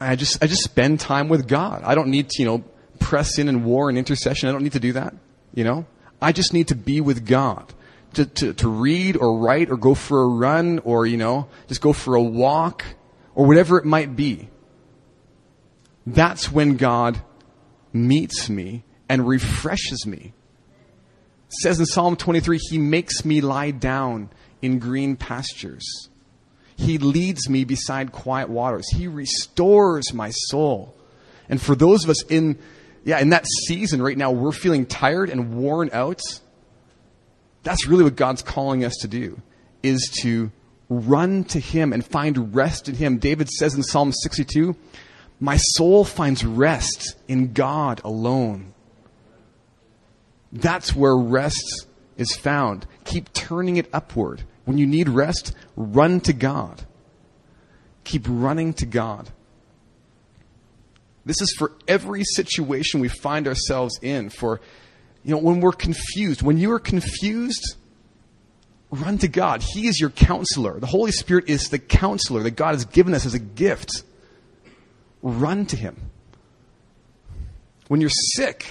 I 0.00 0.16
just, 0.16 0.42
I 0.42 0.46
just 0.46 0.62
spend 0.62 1.00
time 1.00 1.28
with 1.28 1.46
God. 1.46 1.82
I 1.84 1.94
don't 1.94 2.08
need 2.08 2.28
to, 2.30 2.42
you 2.42 2.46
know, 2.46 2.64
press 2.98 3.38
in 3.38 3.48
and 3.48 3.64
war 3.64 3.88
and 3.88 3.98
intercession. 3.98 4.48
I 4.48 4.52
don't 4.52 4.62
need 4.62 4.72
to 4.72 4.80
do 4.80 4.92
that, 4.92 5.14
you 5.54 5.64
know? 5.64 5.86
I 6.20 6.32
just 6.32 6.52
need 6.52 6.68
to 6.68 6.74
be 6.74 7.00
with 7.00 7.26
God. 7.26 7.72
To, 8.14 8.24
to, 8.24 8.52
to 8.54 8.68
read 8.68 9.16
or 9.16 9.40
write 9.40 9.70
or 9.70 9.76
go 9.76 9.94
for 9.94 10.22
a 10.22 10.28
run 10.28 10.78
or, 10.84 11.04
you 11.04 11.16
know, 11.16 11.48
just 11.66 11.80
go 11.80 11.92
for 11.92 12.14
a 12.14 12.22
walk 12.22 12.84
or 13.34 13.44
whatever 13.44 13.76
it 13.76 13.84
might 13.84 14.14
be. 14.14 14.48
That's 16.06 16.52
when 16.52 16.76
God 16.76 17.20
meets 17.92 18.48
me 18.48 18.84
and 19.08 19.26
refreshes 19.26 20.06
me. 20.06 20.32
It 21.48 21.52
says 21.60 21.80
in 21.80 21.86
Psalm 21.86 22.14
23, 22.14 22.58
He 22.70 22.78
makes 22.78 23.24
me 23.24 23.40
lie 23.40 23.72
down 23.72 24.30
in 24.62 24.78
green 24.78 25.16
pastures. 25.16 26.08
He 26.76 26.98
leads 26.98 27.48
me 27.48 27.64
beside 27.64 28.12
quiet 28.12 28.48
waters. 28.48 28.88
He 28.90 29.06
restores 29.06 30.12
my 30.12 30.30
soul. 30.30 30.94
And 31.48 31.60
for 31.60 31.74
those 31.74 32.04
of 32.04 32.10
us 32.10 32.22
in, 32.24 32.58
yeah, 33.04 33.20
in 33.20 33.30
that 33.30 33.46
season 33.66 34.02
right 34.02 34.16
now, 34.16 34.30
we're 34.30 34.52
feeling 34.52 34.86
tired 34.86 35.30
and 35.30 35.54
worn 35.54 35.90
out. 35.92 36.20
That's 37.62 37.86
really 37.86 38.04
what 38.04 38.16
God's 38.16 38.42
calling 38.42 38.84
us 38.84 38.96
to 39.00 39.08
do, 39.08 39.40
is 39.82 40.10
to 40.22 40.50
run 40.88 41.44
to 41.44 41.60
Him 41.60 41.92
and 41.92 42.04
find 42.04 42.54
rest 42.54 42.88
in 42.88 42.94
Him. 42.94 43.18
David 43.18 43.48
says 43.48 43.74
in 43.74 43.82
Psalm 43.82 44.12
62, 44.12 44.76
My 45.40 45.56
soul 45.56 46.04
finds 46.04 46.44
rest 46.44 47.16
in 47.28 47.52
God 47.52 48.00
alone. 48.04 48.72
That's 50.52 50.94
where 50.94 51.16
rest 51.16 51.86
is 52.16 52.34
found. 52.36 52.86
Keep 53.04 53.32
turning 53.32 53.76
it 53.76 53.88
upward. 53.92 54.42
When 54.64 54.78
you 54.78 54.86
need 54.86 55.08
rest, 55.08 55.54
run 55.76 56.20
to 56.20 56.32
God. 56.32 56.82
Keep 58.04 58.26
running 58.28 58.74
to 58.74 58.86
God. 58.86 59.30
This 61.26 61.40
is 61.40 61.54
for 61.58 61.72
every 61.88 62.22
situation 62.24 63.00
we 63.00 63.08
find 63.08 63.48
ourselves 63.48 63.98
in. 64.02 64.30
For, 64.30 64.60
you 65.22 65.34
know, 65.34 65.40
when 65.40 65.60
we're 65.60 65.72
confused. 65.72 66.42
When 66.42 66.58
you 66.58 66.72
are 66.72 66.78
confused, 66.78 67.76
run 68.90 69.18
to 69.18 69.28
God. 69.28 69.62
He 69.62 69.86
is 69.86 69.98
your 70.00 70.10
counselor. 70.10 70.78
The 70.78 70.86
Holy 70.86 71.12
Spirit 71.12 71.48
is 71.48 71.68
the 71.70 71.78
counselor 71.78 72.42
that 72.42 72.52
God 72.52 72.74
has 72.74 72.84
given 72.84 73.14
us 73.14 73.26
as 73.26 73.34
a 73.34 73.38
gift. 73.38 74.04
Run 75.22 75.66
to 75.66 75.76
Him. 75.76 76.10
When 77.88 78.00
you're 78.00 78.10
sick, 78.10 78.66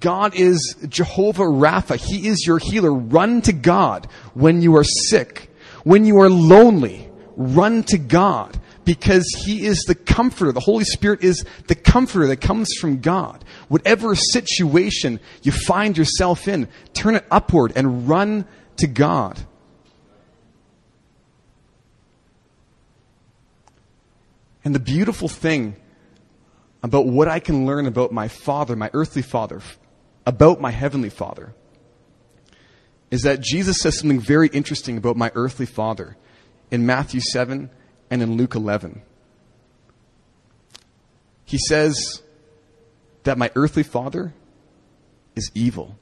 God 0.00 0.34
is 0.34 0.76
Jehovah 0.88 1.44
Rapha. 1.44 1.96
He 1.96 2.28
is 2.28 2.46
your 2.46 2.58
healer. 2.58 2.92
Run 2.92 3.40
to 3.42 3.52
God 3.52 4.06
when 4.34 4.60
you 4.60 4.76
are 4.76 4.84
sick. 4.84 5.50
When 5.84 6.04
you 6.04 6.18
are 6.20 6.28
lonely, 6.28 7.08
run 7.36 7.82
to 7.84 7.98
God 7.98 8.58
because 8.84 9.24
He 9.44 9.64
is 9.64 9.84
the 9.86 9.94
comforter. 9.94 10.52
The 10.52 10.60
Holy 10.60 10.84
Spirit 10.84 11.24
is 11.24 11.44
the 11.68 11.74
comforter 11.74 12.26
that 12.26 12.42
comes 12.42 12.74
from 12.78 13.00
God. 13.00 13.44
Whatever 13.68 14.14
situation 14.14 15.20
you 15.42 15.52
find 15.52 15.96
yourself 15.96 16.48
in, 16.48 16.68
turn 16.92 17.14
it 17.14 17.24
upward 17.30 17.72
and 17.74 18.08
run 18.08 18.46
to 18.78 18.86
God. 18.86 19.38
And 24.64 24.74
the 24.74 24.80
beautiful 24.80 25.28
thing 25.28 25.76
about 26.82 27.06
what 27.06 27.28
I 27.28 27.40
can 27.40 27.66
learn 27.66 27.86
about 27.86 28.12
my 28.12 28.28
Father, 28.28 28.76
my 28.76 28.90
earthly 28.92 29.22
Father, 29.22 29.60
about 30.26 30.60
my 30.60 30.70
Heavenly 30.70 31.10
Father, 31.10 31.54
is 33.10 33.22
that 33.22 33.40
Jesus 33.40 33.80
says 33.80 33.98
something 33.98 34.20
very 34.20 34.48
interesting 34.48 34.96
about 34.96 35.16
my 35.16 35.32
earthly 35.34 35.66
Father 35.66 36.16
in 36.70 36.86
Matthew 36.86 37.20
7 37.20 37.70
and 38.10 38.22
in 38.22 38.36
Luke 38.36 38.54
11. 38.54 39.02
He 41.44 41.58
says 41.58 42.22
that 43.24 43.38
my 43.38 43.50
earthly 43.56 43.82
Father 43.82 44.34
is 45.34 45.50
evil. 45.54 45.98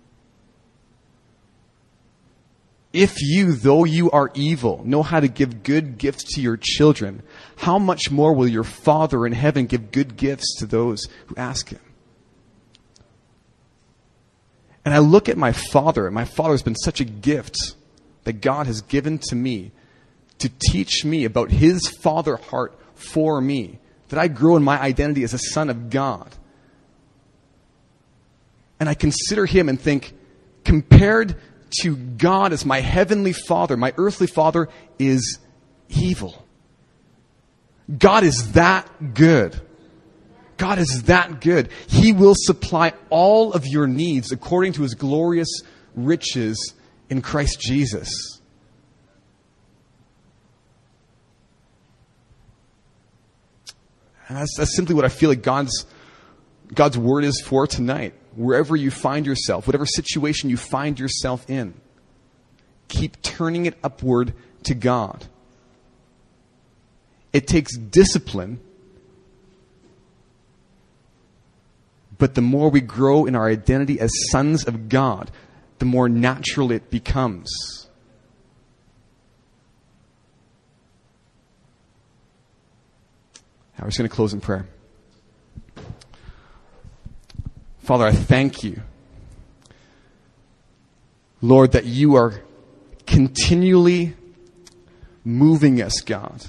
If 2.92 3.20
you, 3.20 3.53
though 3.53 3.85
you 3.85 4.11
are 4.11 4.31
evil, 4.35 4.83
know 4.85 5.03
how 5.03 5.20
to 5.20 5.29
give 5.29 5.62
good 5.62 5.99
gifts 5.99 6.35
to 6.35 6.40
your 6.40 6.57
children, 6.57 7.22
how 7.57 7.79
much 7.79 8.11
more 8.11 8.33
will 8.33 8.49
your 8.49 8.64
Father 8.64 9.27
in 9.27 9.33
heaven 9.33 9.66
give 9.66 9.90
good 9.90 10.16
gifts 10.16 10.57
to 10.59 10.66
those 10.66 11.07
who 11.27 11.37
ask 11.37 11.68
Him? 11.68 11.81
And 14.85 14.94
I 14.94 14.99
look 14.99 15.29
at 15.29 15.37
my 15.37 15.53
Father, 15.53 16.07
and 16.07 16.14
my 16.14 16.25
Father 16.25 16.53
has 16.53 16.62
been 16.62 16.77
such 16.77 17.01
a 17.01 17.05
gift 17.05 17.57
that 18.25 18.40
God 18.40 18.66
has 18.66 18.81
given 18.83 19.18
to 19.29 19.35
me 19.35 19.72
to 20.38 20.49
teach 20.70 21.05
me 21.05 21.25
about 21.25 21.51
His 21.51 21.88
Father 22.03 22.37
heart 22.37 22.79
for 22.94 23.40
me, 23.40 23.79
that 24.09 24.18
I 24.18 24.29
grow 24.29 24.57
in 24.57 24.62
my 24.62 24.81
identity 24.81 25.25
as 25.25 25.35
a 25.35 25.38
son 25.38 25.70
of 25.70 25.90
God. 25.90 26.35
And 28.79 28.88
I 28.88 28.94
consider 28.94 29.44
Him 29.44 29.68
and 29.68 29.81
think, 29.81 30.14
compared 30.64 31.37
to 31.83 31.96
God 31.96 32.52
as 32.52 32.64
my 32.64 32.81
heavenly 32.81 33.33
father, 33.33 33.76
my 33.76 33.92
earthly 33.96 34.26
father, 34.26 34.68
is 34.98 35.38
evil. 35.88 36.46
God 37.98 38.24
is 38.24 38.52
that 38.52 39.14
good. 39.14 39.61
God 40.57 40.79
is 40.79 41.05
that 41.05 41.40
good. 41.40 41.68
He 41.87 42.12
will 42.12 42.35
supply 42.37 42.94
all 43.11 43.52
of 43.52 43.66
your 43.66 43.87
needs 43.87 44.33
according 44.33 44.72
to 44.74 44.83
his 44.83 44.94
glorious 44.94 45.48
riches 45.94 46.74
in 47.11 47.22
Christ 47.22 47.61
Jesus. 47.61 48.40
And 54.29 54.37
that's, 54.38 54.57
that's 54.57 54.74
simply 54.74 54.94
what 54.94 55.05
I 55.05 55.09
feel 55.09 55.31
like 55.31 55.42
God's, 55.42 55.87
God's 56.74 56.98
word 56.98 57.24
is 57.24 57.40
for 57.40 57.66
tonight 57.66 58.14
wherever 58.37 58.77
you 58.77 58.90
find 58.90 59.27
yourself, 59.27 59.66
whatever 59.66 59.87
situation 59.87 60.51
you 60.51 60.57
find 60.57 61.01
yourself 61.01 61.49
in, 61.49 61.75
keep 62.88 63.20
turning 63.22 63.66
it 63.66 63.77
upward 63.83 64.35
to 64.64 64.75
God. 64.75 65.27
It 67.33 67.46
takes 67.46 67.77
discipline, 67.77 68.61
but 72.18 72.35
the 72.35 72.42
more 72.42 72.70
we 72.70 72.81
grow 72.81 73.27
in 73.27 73.35
our 73.35 73.49
identity 73.49 74.01
as 74.01 74.11
sons 74.31 74.64
of 74.64 74.88
God, 74.88 75.31
the 75.79 75.85
more 75.85 76.09
natural 76.09 76.72
it 76.72 76.90
becomes. 76.90 77.88
I 83.79 83.85
was 83.85 83.96
going 83.96 84.09
to 84.09 84.14
close 84.14 84.33
in 84.33 84.40
prayer. 84.40 84.66
Father, 87.87 88.07
I 88.07 88.11
thank 88.11 88.64
you, 88.64 88.83
Lord, 91.40 91.70
that 91.70 91.85
you 91.85 92.16
are 92.16 92.42
continually 93.07 94.16
moving 95.25 95.81
us, 95.81 96.01
God, 96.01 96.44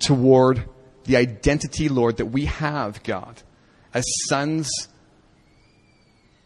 toward 0.00 0.64
the 1.04 1.18
identity, 1.18 1.88
Lord, 1.88 2.16
that 2.16 2.26
we 2.26 2.46
have, 2.46 3.00
God, 3.04 3.40
as 3.94 4.04
sons 4.28 4.88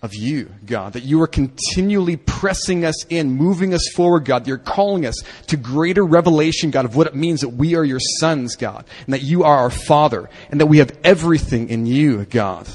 of 0.03 0.14
you, 0.14 0.53
God, 0.66 0.92
that 0.92 1.05
you 1.05 1.22
are 1.22 1.27
continually 1.27 2.18
pressing 2.18 2.85
us 2.85 3.07
in, 3.07 3.31
moving 3.31 3.72
us 3.72 3.88
forward, 3.94 4.27
God, 4.27 4.46
you're 4.46 4.59
calling 4.59 5.07
us 5.07 5.16
to 5.46 5.57
greater 5.57 6.05
revelation, 6.05 6.70
God, 6.70 6.85
of 6.85 6.94
what 6.94 7.07
it 7.07 7.14
means 7.14 7.40
that 7.40 7.55
we 7.55 7.75
are 7.75 7.85
your 7.85 8.01
sons, 8.20 8.55
God, 8.55 8.85
and 9.07 9.14
that 9.14 9.22
you 9.22 9.44
are 9.44 9.57
our 9.57 9.70
Father, 9.70 10.29
and 10.51 10.61
that 10.61 10.66
we 10.66 10.77
have 10.77 10.94
everything 11.03 11.70
in 11.70 11.87
you, 11.87 12.27
God. 12.27 12.68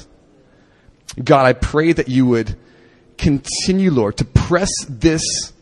God, 1.22 1.46
I 1.46 1.52
pray 1.52 1.92
that 1.92 2.08
you 2.08 2.26
would 2.26 2.56
continue, 3.18 3.90
Lord, 3.90 4.16
to 4.18 4.24
press 4.24 4.70
this 4.88 5.52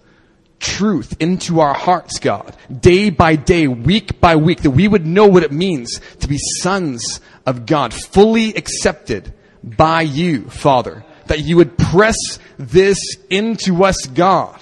truth 0.60 1.16
into 1.20 1.60
our 1.60 1.74
hearts, 1.74 2.18
God, 2.18 2.54
day 2.80 3.10
by 3.10 3.36
day, 3.36 3.66
week 3.66 4.20
by 4.20 4.36
week, 4.36 4.62
that 4.62 4.70
we 4.70 4.86
would 4.86 5.06
know 5.06 5.26
what 5.26 5.42
it 5.42 5.52
means 5.52 6.00
to 6.20 6.28
be 6.28 6.38
sons 6.38 7.20
of 7.46 7.66
God, 7.66 7.92
fully 7.92 8.54
accepted 8.54 9.32
by 9.62 10.02
you, 10.02 10.48
Father. 10.50 11.04
That 11.26 11.40
you 11.40 11.56
would 11.56 11.78
press 11.78 12.16
this 12.58 12.98
into 13.30 13.84
us, 13.84 14.06
God. 14.06 14.60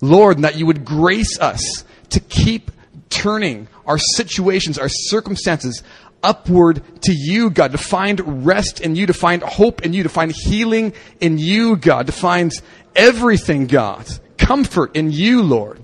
Lord, 0.00 0.36
and 0.36 0.44
that 0.44 0.56
you 0.56 0.66
would 0.66 0.84
grace 0.84 1.38
us 1.38 1.84
to 2.10 2.20
keep 2.20 2.70
turning 3.08 3.68
our 3.86 3.98
situations, 3.98 4.78
our 4.78 4.88
circumstances 4.88 5.82
upward 6.22 6.82
to 7.02 7.12
you, 7.12 7.50
God, 7.50 7.72
to 7.72 7.78
find 7.78 8.46
rest 8.46 8.80
in 8.80 8.96
you, 8.96 9.06
to 9.06 9.14
find 9.14 9.42
hope 9.42 9.82
in 9.82 9.92
you, 9.92 10.02
to 10.04 10.08
find 10.08 10.32
healing 10.32 10.92
in 11.20 11.38
you, 11.38 11.76
God, 11.76 12.06
to 12.06 12.12
find 12.12 12.52
everything, 12.94 13.66
God, 13.66 14.06
comfort 14.38 14.96
in 14.96 15.10
you, 15.10 15.42
Lord. 15.42 15.80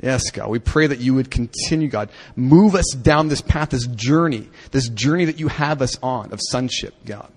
Yes, 0.00 0.30
God, 0.30 0.50
we 0.50 0.58
pray 0.58 0.86
that 0.86 0.98
you 0.98 1.14
would 1.14 1.30
continue, 1.30 1.88
God, 1.88 2.10
move 2.36 2.74
us 2.74 2.90
down 2.90 3.28
this 3.28 3.40
path, 3.40 3.70
this 3.70 3.86
journey, 3.86 4.48
this 4.70 4.88
journey 4.88 5.24
that 5.24 5.40
you 5.40 5.48
have 5.48 5.80
us 5.80 5.98
on 6.02 6.32
of 6.32 6.40
sonship, 6.42 6.94
God. 7.04 7.30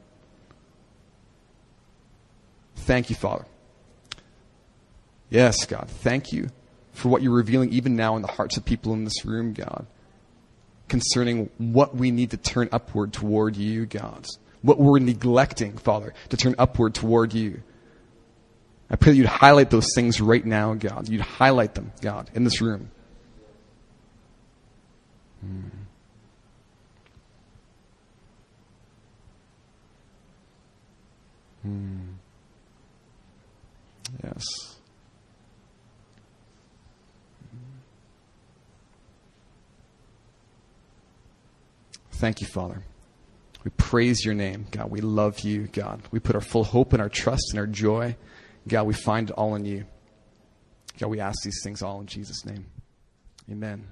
Thank 2.75 3.09
you, 3.09 3.15
Father. 3.15 3.45
Yes, 5.29 5.65
God, 5.65 5.87
thank 5.89 6.33
you 6.33 6.49
for 6.99 7.09
what 7.09 7.21
you're 7.21 7.33
revealing 7.33 7.71
even 7.71 7.95
now 7.95 8.15
in 8.15 8.21
the 8.21 8.27
hearts 8.27 8.57
of 8.57 8.65
people 8.65 8.93
in 8.93 9.05
this 9.05 9.25
room, 9.25 9.53
God, 9.53 9.87
concerning 10.87 11.49
what 11.57 11.95
we 11.95 12.11
need 12.11 12.31
to 12.31 12.37
turn 12.37 12.69
upward 12.71 13.13
toward 13.13 13.55
you, 13.55 13.85
God. 13.85 14.25
What 14.61 14.77
we're 14.77 14.99
neglecting, 14.99 15.77
Father, 15.77 16.13
to 16.29 16.37
turn 16.37 16.55
upward 16.57 16.93
toward 16.93 17.33
you. 17.33 17.63
I 18.89 18.97
pray 18.97 19.13
that 19.13 19.17
you'd 19.17 19.27
highlight 19.27 19.69
those 19.69 19.87
things 19.95 20.19
right 20.19 20.45
now, 20.45 20.73
God. 20.73 21.07
You'd 21.07 21.21
highlight 21.21 21.75
them, 21.75 21.93
God, 22.01 22.29
in 22.33 22.43
this 22.43 22.59
room. 22.59 22.91
Hmm. 25.41 25.61
Hmm. 31.63 31.99
Yes. 34.23 34.78
Thank 42.19 42.41
you, 42.41 42.47
Father. 42.47 42.83
We 43.63 43.71
praise 43.77 44.25
your 44.25 44.33
name, 44.33 44.67
God. 44.71 44.91
We 44.91 44.99
love 44.99 45.39
you, 45.39 45.67
God. 45.67 46.01
We 46.11 46.19
put 46.19 46.35
our 46.35 46.41
full 46.41 46.65
hope 46.65 46.91
and 46.91 47.01
our 47.01 47.07
trust 47.07 47.51
and 47.51 47.59
our 47.59 47.65
joy. 47.65 48.17
God, 48.67 48.83
we 48.87 48.93
find 48.93 49.29
it 49.29 49.33
all 49.35 49.55
in 49.55 49.63
you. 49.63 49.85
God, 50.99 51.07
we 51.07 51.21
ask 51.21 51.41
these 51.43 51.61
things 51.63 51.81
all 51.81 52.01
in 52.01 52.07
Jesus' 52.07 52.45
name. 52.45 52.65
Amen. 53.49 53.87